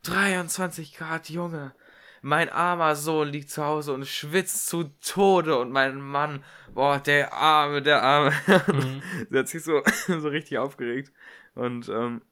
[0.05, 1.75] 23 Grad, Junge.
[2.23, 7.33] Mein armer Sohn liegt zu Hause und schwitzt zu Tode und mein Mann, boah, der
[7.33, 8.33] Arme, der Arme.
[8.69, 9.03] Mhm.
[9.31, 11.13] Sie hat sich so, so richtig aufgeregt.
[11.55, 12.23] Und ähm,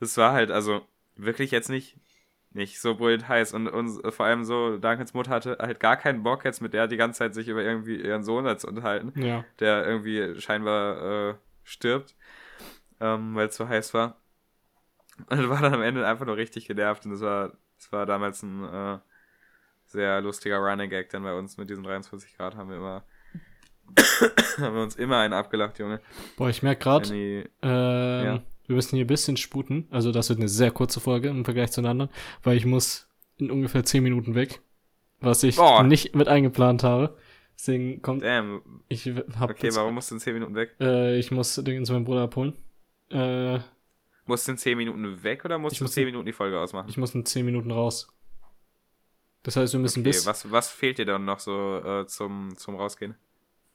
[0.00, 1.96] das war halt, also wirklich jetzt nicht,
[2.50, 3.52] nicht so brüllend heiß.
[3.52, 6.86] Und, und vor allem so, Duncans Mutter hatte halt gar keinen Bock, jetzt mit der
[6.86, 9.44] die ganze Zeit sich über irgendwie ihren Sohn zu unterhalten, ja.
[9.60, 11.34] der irgendwie scheinbar äh,
[11.64, 12.14] stirbt,
[13.00, 14.16] ähm, weil es so heiß war.
[15.28, 17.04] Und war dann am Ende einfach nur richtig genervt.
[17.04, 18.98] Und das war, das war damals ein äh,
[19.86, 23.04] sehr lustiger Running Gag, denn bei uns mit diesen 23 Grad haben wir immer
[24.58, 26.00] haben wir uns immer einen abgelacht, Junge.
[26.36, 28.42] Boah, ich merke gerade, ähm, ja.
[28.68, 29.88] Wir müssen hier ein bisschen sputen.
[29.90, 32.10] Also das wird eine sehr kurze Folge im Vergleich zu den anderen,
[32.42, 33.08] weil ich muss
[33.38, 34.60] in ungefähr 10 Minuten weg,
[35.20, 35.82] was ich Boah.
[35.82, 37.16] nicht mit eingeplant habe.
[37.58, 38.22] Deswegen kommt.
[38.22, 38.62] Damn.
[38.88, 40.76] Ich hab okay, warum musst du in 10 Minuten weg?
[40.80, 42.56] Äh, ich muss Dinge zu meinem Bruder abholen.
[43.10, 43.58] Äh,
[44.26, 46.88] musst du in 10 Minuten weg oder musst du in 10 Minuten die Folge ausmachen?
[46.88, 48.08] Ich muss in 10 Minuten raus.
[49.42, 50.26] Das heißt, wir müssen okay, bis.
[50.26, 53.14] Was, was fehlt dir dann noch so äh, zum, zum Rausgehen?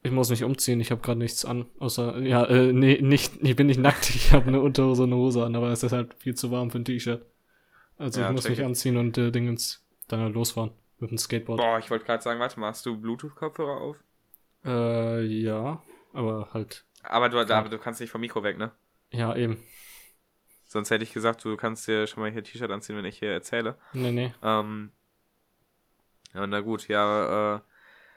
[0.05, 1.65] Ich muss mich umziehen, ich habe gerade nichts an.
[1.79, 5.21] Außer, ja, äh, nee, nicht, ich bin nicht nackt, ich habe eine Unterhose und eine
[5.21, 7.25] Hose an, aber es ist halt viel zu warm für ein T-Shirt.
[7.97, 8.65] Also ja, ich muss mich ich.
[8.65, 11.59] anziehen und äh, Dingens dann halt losfahren mit dem Skateboard.
[11.59, 13.97] Boah, ich wollte gerade sagen, warte, machst du Bluetooth-Kopfhörer auf?
[14.65, 15.81] Äh, ja,
[16.11, 16.85] aber halt.
[17.03, 18.71] Aber du, da, du kannst nicht vom Mikro weg, ne?
[19.11, 19.57] Ja, eben.
[20.65, 23.31] Sonst hätte ich gesagt, du kannst dir schon mal hier T-Shirt anziehen, wenn ich hier
[23.31, 23.77] erzähle.
[23.93, 24.33] Nee, nee.
[24.41, 24.91] Ähm,
[26.33, 27.59] ja, na gut, ja, äh,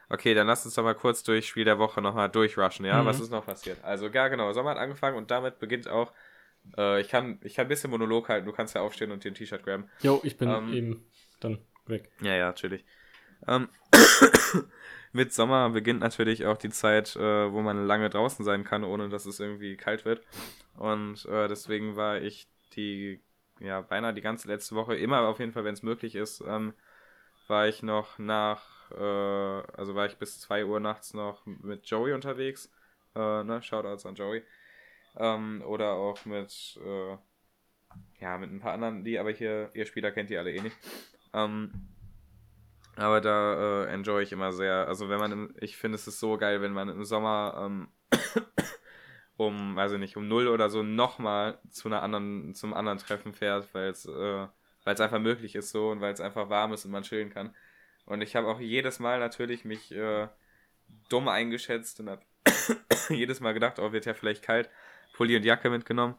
[0.09, 3.03] Okay, dann lass uns doch mal kurz durch Spiel der Woche nochmal durchrushen, ja?
[3.03, 3.07] Mhm.
[3.07, 3.83] Was ist noch passiert?
[3.83, 6.13] Also, ja, genau, Sommer hat angefangen und damit beginnt auch.
[6.77, 9.31] Äh, ich, kann, ich kann ein bisschen Monolog halten, du kannst ja aufstehen und dir
[9.31, 9.89] ein T-Shirt graben.
[10.01, 11.07] Jo, ich bin ähm, eben
[11.41, 12.11] dann weg.
[12.21, 12.85] Ja, ja, natürlich.
[13.47, 13.69] Ähm,
[15.13, 19.09] mit Sommer beginnt natürlich auch die Zeit, äh, wo man lange draußen sein kann, ohne
[19.09, 20.23] dass es irgendwie kalt wird.
[20.77, 23.21] Und äh, deswegen war ich die,
[23.61, 26.75] ja, beinahe die ganze letzte Woche, immer auf jeden Fall, wenn es möglich ist, ähm,
[27.49, 32.13] war ich noch nach, äh, also war ich bis 2 Uhr nachts noch mit Joey
[32.13, 32.73] unterwegs.
[33.15, 34.43] Äh, ne, Shoutouts an Joey.
[35.17, 37.17] Ähm, oder auch mit, äh,
[38.21, 40.77] ja, mit ein paar anderen, die aber hier, ihr Spieler kennt die alle eh nicht.
[41.33, 41.73] Ähm,
[42.97, 44.89] aber da äh, enjoy ich immer sehr.
[44.89, 47.89] Also wenn man, im, ich finde es ist so geil, wenn man im Sommer ähm,
[49.37, 53.35] um, weiß ich nicht, um null oder so nochmal zu einer anderen, zum anderen Treffen
[53.35, 54.47] fährt, weil es, äh,
[54.85, 57.31] weil es einfach möglich ist so und weil es einfach warm ist und man chillen
[57.31, 57.55] kann.
[58.07, 60.29] Und ich habe auch jedes Mal natürlich mich äh,
[61.09, 62.23] dumm eingeschätzt und habe
[63.09, 64.71] jedes Mal gedacht, oh, wird ja vielleicht kalt,
[65.15, 66.15] Pulli und Jacke mitgenommen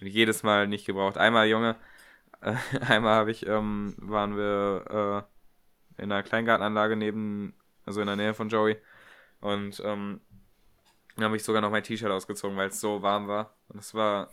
[0.00, 1.16] und jedes Mal nicht gebraucht.
[1.16, 1.76] Einmal, Junge,
[2.40, 2.54] äh,
[2.86, 5.26] einmal habe ich, ähm, waren wir
[5.98, 7.54] äh, in einer Kleingartenanlage neben,
[7.86, 8.76] also in der Nähe von Joey
[9.40, 10.20] und ähm,
[11.20, 13.54] habe ich sogar noch mein T-Shirt ausgezogen, weil es so warm war.
[13.68, 14.30] Und das war,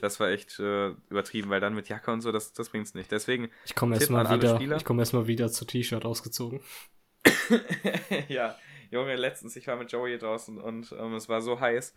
[0.00, 3.10] das war echt äh, übertrieben, weil dann mit Jacke und so, das, das es nicht.
[3.10, 3.50] Deswegen.
[3.64, 6.60] Ich komme erstmal wieder, ich komme erstmal wieder zu T-Shirt ausgezogen.
[8.28, 8.56] ja,
[8.90, 11.94] Junge, letztens, ich war mit Joey draußen und ähm, es war so heiß.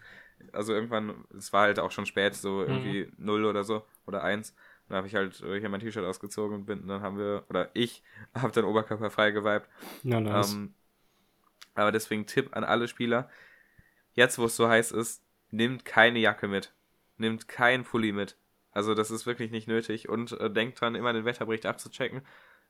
[0.51, 2.67] Also irgendwann, es war halt auch schon spät, so mhm.
[2.67, 3.25] irgendwie mhm.
[3.25, 4.55] null oder so oder eins.
[4.87, 7.69] Dann habe ich halt äh, hier mein T-Shirt ausgezogen und bin, dann haben wir, oder
[7.73, 8.03] ich,
[8.35, 9.69] habe dann Oberkörper frei geweibt.
[10.03, 10.53] Ja, nice.
[10.53, 10.73] Ähm,
[11.75, 13.29] aber deswegen Tipp an alle Spieler,
[14.13, 16.73] jetzt wo es so heiß ist, nimmt keine Jacke mit.
[17.23, 18.37] Nimmt keinen Pulli mit.
[18.71, 20.09] Also das ist wirklich nicht nötig.
[20.09, 22.21] Und äh, denkt dran, immer den Wetterbericht abzuchecken.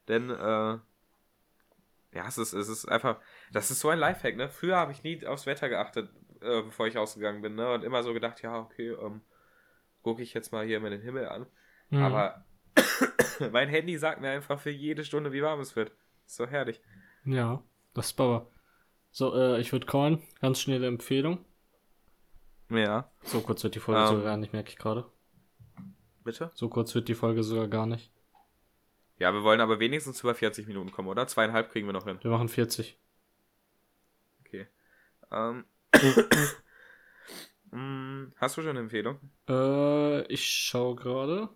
[0.07, 0.77] Denn, äh,
[2.13, 3.19] ja, es ist, es ist einfach,
[3.51, 4.49] das ist so ein Lifehack, ne?
[4.49, 6.09] Früher habe ich nie aufs Wetter geachtet,
[6.41, 7.71] äh, bevor ich ausgegangen bin, ne?
[7.71, 9.21] Und immer so gedacht, ja, okay, ähm,
[10.03, 11.47] gucke ich jetzt mal hier immer den Himmel an.
[11.89, 12.03] Mhm.
[12.03, 12.45] Aber
[13.51, 15.91] mein Handy sagt mir einfach für jede Stunde, wie warm es wird.
[16.27, 16.81] Ist so herrlich.
[17.25, 18.51] Ja, das ist Bauer.
[19.11, 20.21] So, äh, ich würde callen.
[20.41, 21.45] Ganz schnelle Empfehlung.
[22.69, 23.09] Ja.
[23.23, 25.05] So kurz wird die Folge um, sogar gar nicht, merke ich gerade.
[26.23, 26.51] Bitte?
[26.55, 28.11] So kurz wird die Folge sogar gar nicht.
[29.19, 31.27] Ja, wir wollen aber wenigstens über 40 Minuten kommen, oder?
[31.27, 32.19] Zweieinhalb kriegen wir noch hin.
[32.21, 32.97] Wir machen 40.
[34.41, 34.67] Okay.
[35.31, 35.65] Ähm.
[37.71, 39.19] Mm, hast du schon eine Empfehlung?
[39.47, 41.49] Äh, ich schau gerade.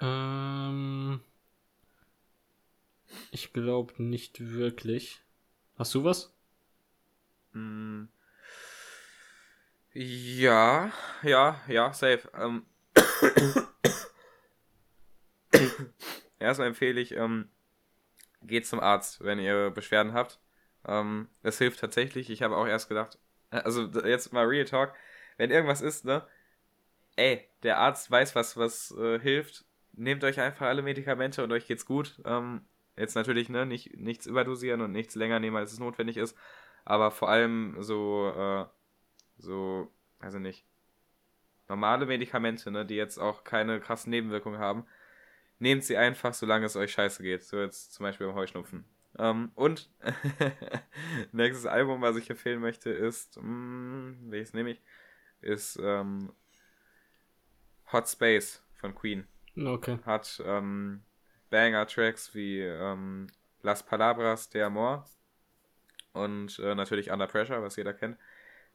[0.00, 1.20] Ähm.
[3.30, 5.20] Ich glaube nicht wirklich.
[5.76, 6.34] Hast du was?
[7.52, 8.08] Hm.
[9.98, 10.92] Ja,
[11.22, 12.28] ja, ja, safe.
[12.38, 12.66] Ähm.
[16.38, 17.48] Erstmal empfehle ich, ähm,
[18.42, 20.38] geht zum Arzt, wenn ihr Beschwerden habt.
[20.86, 22.28] Ähm, das hilft tatsächlich.
[22.28, 23.18] Ich habe auch erst gedacht,
[23.50, 24.92] äh, also jetzt mal Real Talk,
[25.38, 26.26] wenn irgendwas ist, ne?
[27.16, 29.64] Ey, der Arzt weiß, was, was äh, hilft.
[29.92, 32.20] Nehmt euch einfach alle Medikamente und euch geht's gut.
[32.26, 32.66] Ähm,
[32.98, 36.36] Jetzt natürlich, ne, nicht, nichts überdosieren und nichts länger nehmen, als es notwendig ist.
[36.84, 38.64] Aber vor allem so, äh,
[39.38, 40.64] so, also nicht,
[41.68, 44.86] normale Medikamente, ne, die jetzt auch keine krassen Nebenwirkungen haben,
[45.58, 47.42] nehmt sie einfach, solange es euch scheiße geht.
[47.44, 48.84] So jetzt zum Beispiel beim Heuschnupfen.
[49.18, 49.90] Ähm, und
[51.32, 54.82] nächstes Album, was ich empfehlen möchte, ist, mh, hm, welches nehme ich?
[55.40, 56.32] Ist ähm,
[57.92, 59.26] Hot Space von Queen.
[59.56, 59.98] Okay.
[60.04, 61.02] Hat ähm,
[61.50, 63.28] Banger-Tracks wie ähm,
[63.62, 65.06] Las Palabras de Amor
[66.12, 68.18] und äh, natürlich Under Pressure, was jeder kennt.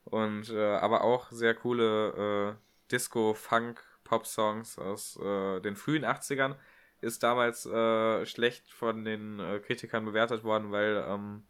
[0.06, 6.56] Und äh, aber auch sehr coole äh, Disco, Funk, Pop-Songs aus äh, den frühen 80ern.
[7.02, 11.44] Ist damals äh, schlecht von den äh, Kritikern bewertet worden, weil, ähm,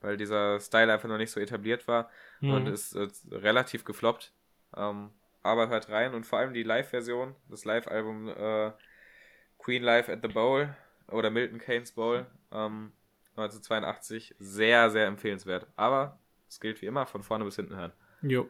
[0.00, 2.52] weil dieser Style einfach noch nicht so etabliert war mhm.
[2.52, 2.96] und ist
[3.30, 4.32] relativ gefloppt.
[4.76, 5.10] Ähm,
[5.42, 8.74] aber hört rein und vor allem die Live-Version, das Live-Album
[9.58, 10.74] Queen Live at the Bowl
[11.10, 12.92] oder Milton Keynes Bowl ähm,
[13.36, 14.34] 1982.
[14.38, 15.66] Sehr, sehr empfehlenswert.
[15.76, 16.18] Aber
[16.48, 17.92] es gilt wie immer, von vorne bis hinten hören.
[18.22, 18.48] Jo.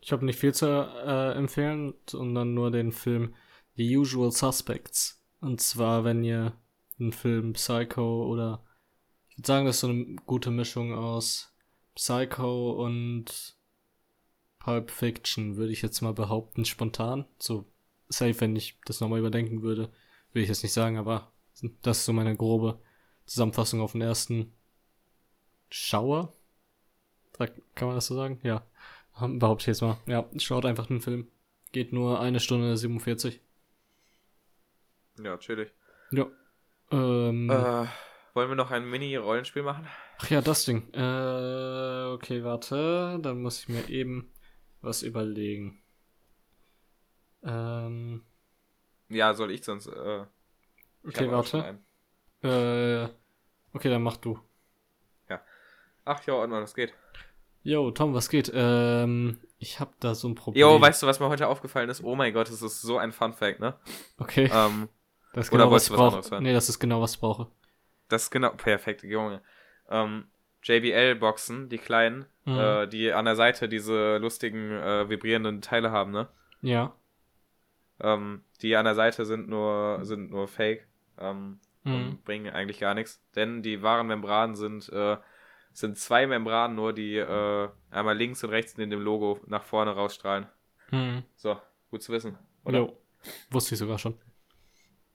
[0.00, 3.34] Ich habe nicht viel zu äh, empfehlen, sondern nur den Film
[3.76, 5.22] The Usual Suspects.
[5.40, 6.54] Und zwar, wenn ihr
[6.98, 8.64] einen Film Psycho oder
[9.28, 11.54] ich würde sagen, das ist so eine gute Mischung aus
[11.94, 13.56] Psycho und
[14.58, 17.24] Pulp Fiction, würde ich jetzt mal behaupten, spontan.
[17.38, 17.66] So
[18.08, 19.90] safe, wenn ich das nochmal überdenken würde.
[20.32, 21.32] Will ich jetzt nicht sagen, aber
[21.82, 22.80] das ist so meine grobe
[23.24, 24.52] Zusammenfassung auf den ersten
[25.70, 26.34] Schauer.
[27.38, 28.40] Kann man das so sagen?
[28.42, 28.62] Ja.
[29.18, 29.98] Behaupte ich jetzt mal.
[30.06, 31.28] Ja, schaut einfach den Film.
[31.72, 33.40] Geht nur eine Stunde 47.
[35.22, 35.72] Ja, chillig.
[36.10, 36.26] Ja.
[36.90, 37.86] Ähm, äh,
[38.34, 39.86] wollen wir noch ein Mini-Rollenspiel machen?
[40.18, 40.92] Ach ja, das Ding.
[40.92, 43.18] Äh, okay, warte.
[43.22, 44.32] Dann muss ich mir eben
[44.80, 45.82] was überlegen.
[47.42, 48.24] Ähm.
[49.08, 49.86] Ja, soll ich sonst.
[49.86, 50.24] Äh,
[51.04, 51.78] okay, warte.
[52.42, 53.08] Äh,
[53.74, 54.38] okay, dann mach du.
[55.28, 55.42] Ja.
[56.04, 56.94] Ach ja, Ordnung, das geht.
[57.62, 58.50] Jo, Tom, was geht?
[58.54, 60.60] Ähm, ich hab da so ein Problem.
[60.60, 62.02] Jo, weißt du, was mir heute aufgefallen ist?
[62.02, 63.74] Oh mein Gott, das ist so ein Fun Fact, ne?
[64.18, 64.50] Okay.
[64.52, 64.88] Ähm,
[65.34, 66.42] das ist genau, was ich brauche.
[66.42, 67.48] Nee, das ist genau, was ich brauche.
[68.08, 69.42] Das ist genau, perfekt, Junge.
[69.90, 70.24] Ähm,
[70.62, 72.58] JBL-Boxen, die kleinen, mhm.
[72.58, 76.28] äh, die an der Seite diese lustigen, äh, vibrierenden Teile haben, ne?
[76.62, 76.94] Ja.
[78.00, 80.86] Ähm, die an der Seite sind nur, sind nur Fake.
[81.18, 82.18] Ähm, mhm.
[82.24, 83.22] bringen eigentlich gar nichts.
[83.34, 85.16] Denn die wahren Membranen sind, äh,
[85.72, 89.92] sind zwei Membranen nur, die äh, einmal links und rechts in dem Logo nach vorne
[89.92, 90.46] rausstrahlen.
[90.90, 91.24] Mhm.
[91.36, 91.60] So,
[91.90, 92.38] gut zu wissen.
[92.64, 92.78] Oder?
[92.78, 92.96] Jo.
[93.50, 94.18] Wusste ich sogar schon.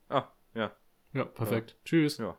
[0.10, 0.76] Ah, ja.
[1.14, 1.72] Ja, perfekt.
[1.72, 1.78] Ja.
[1.86, 2.18] Tschüss.
[2.18, 2.38] Ja.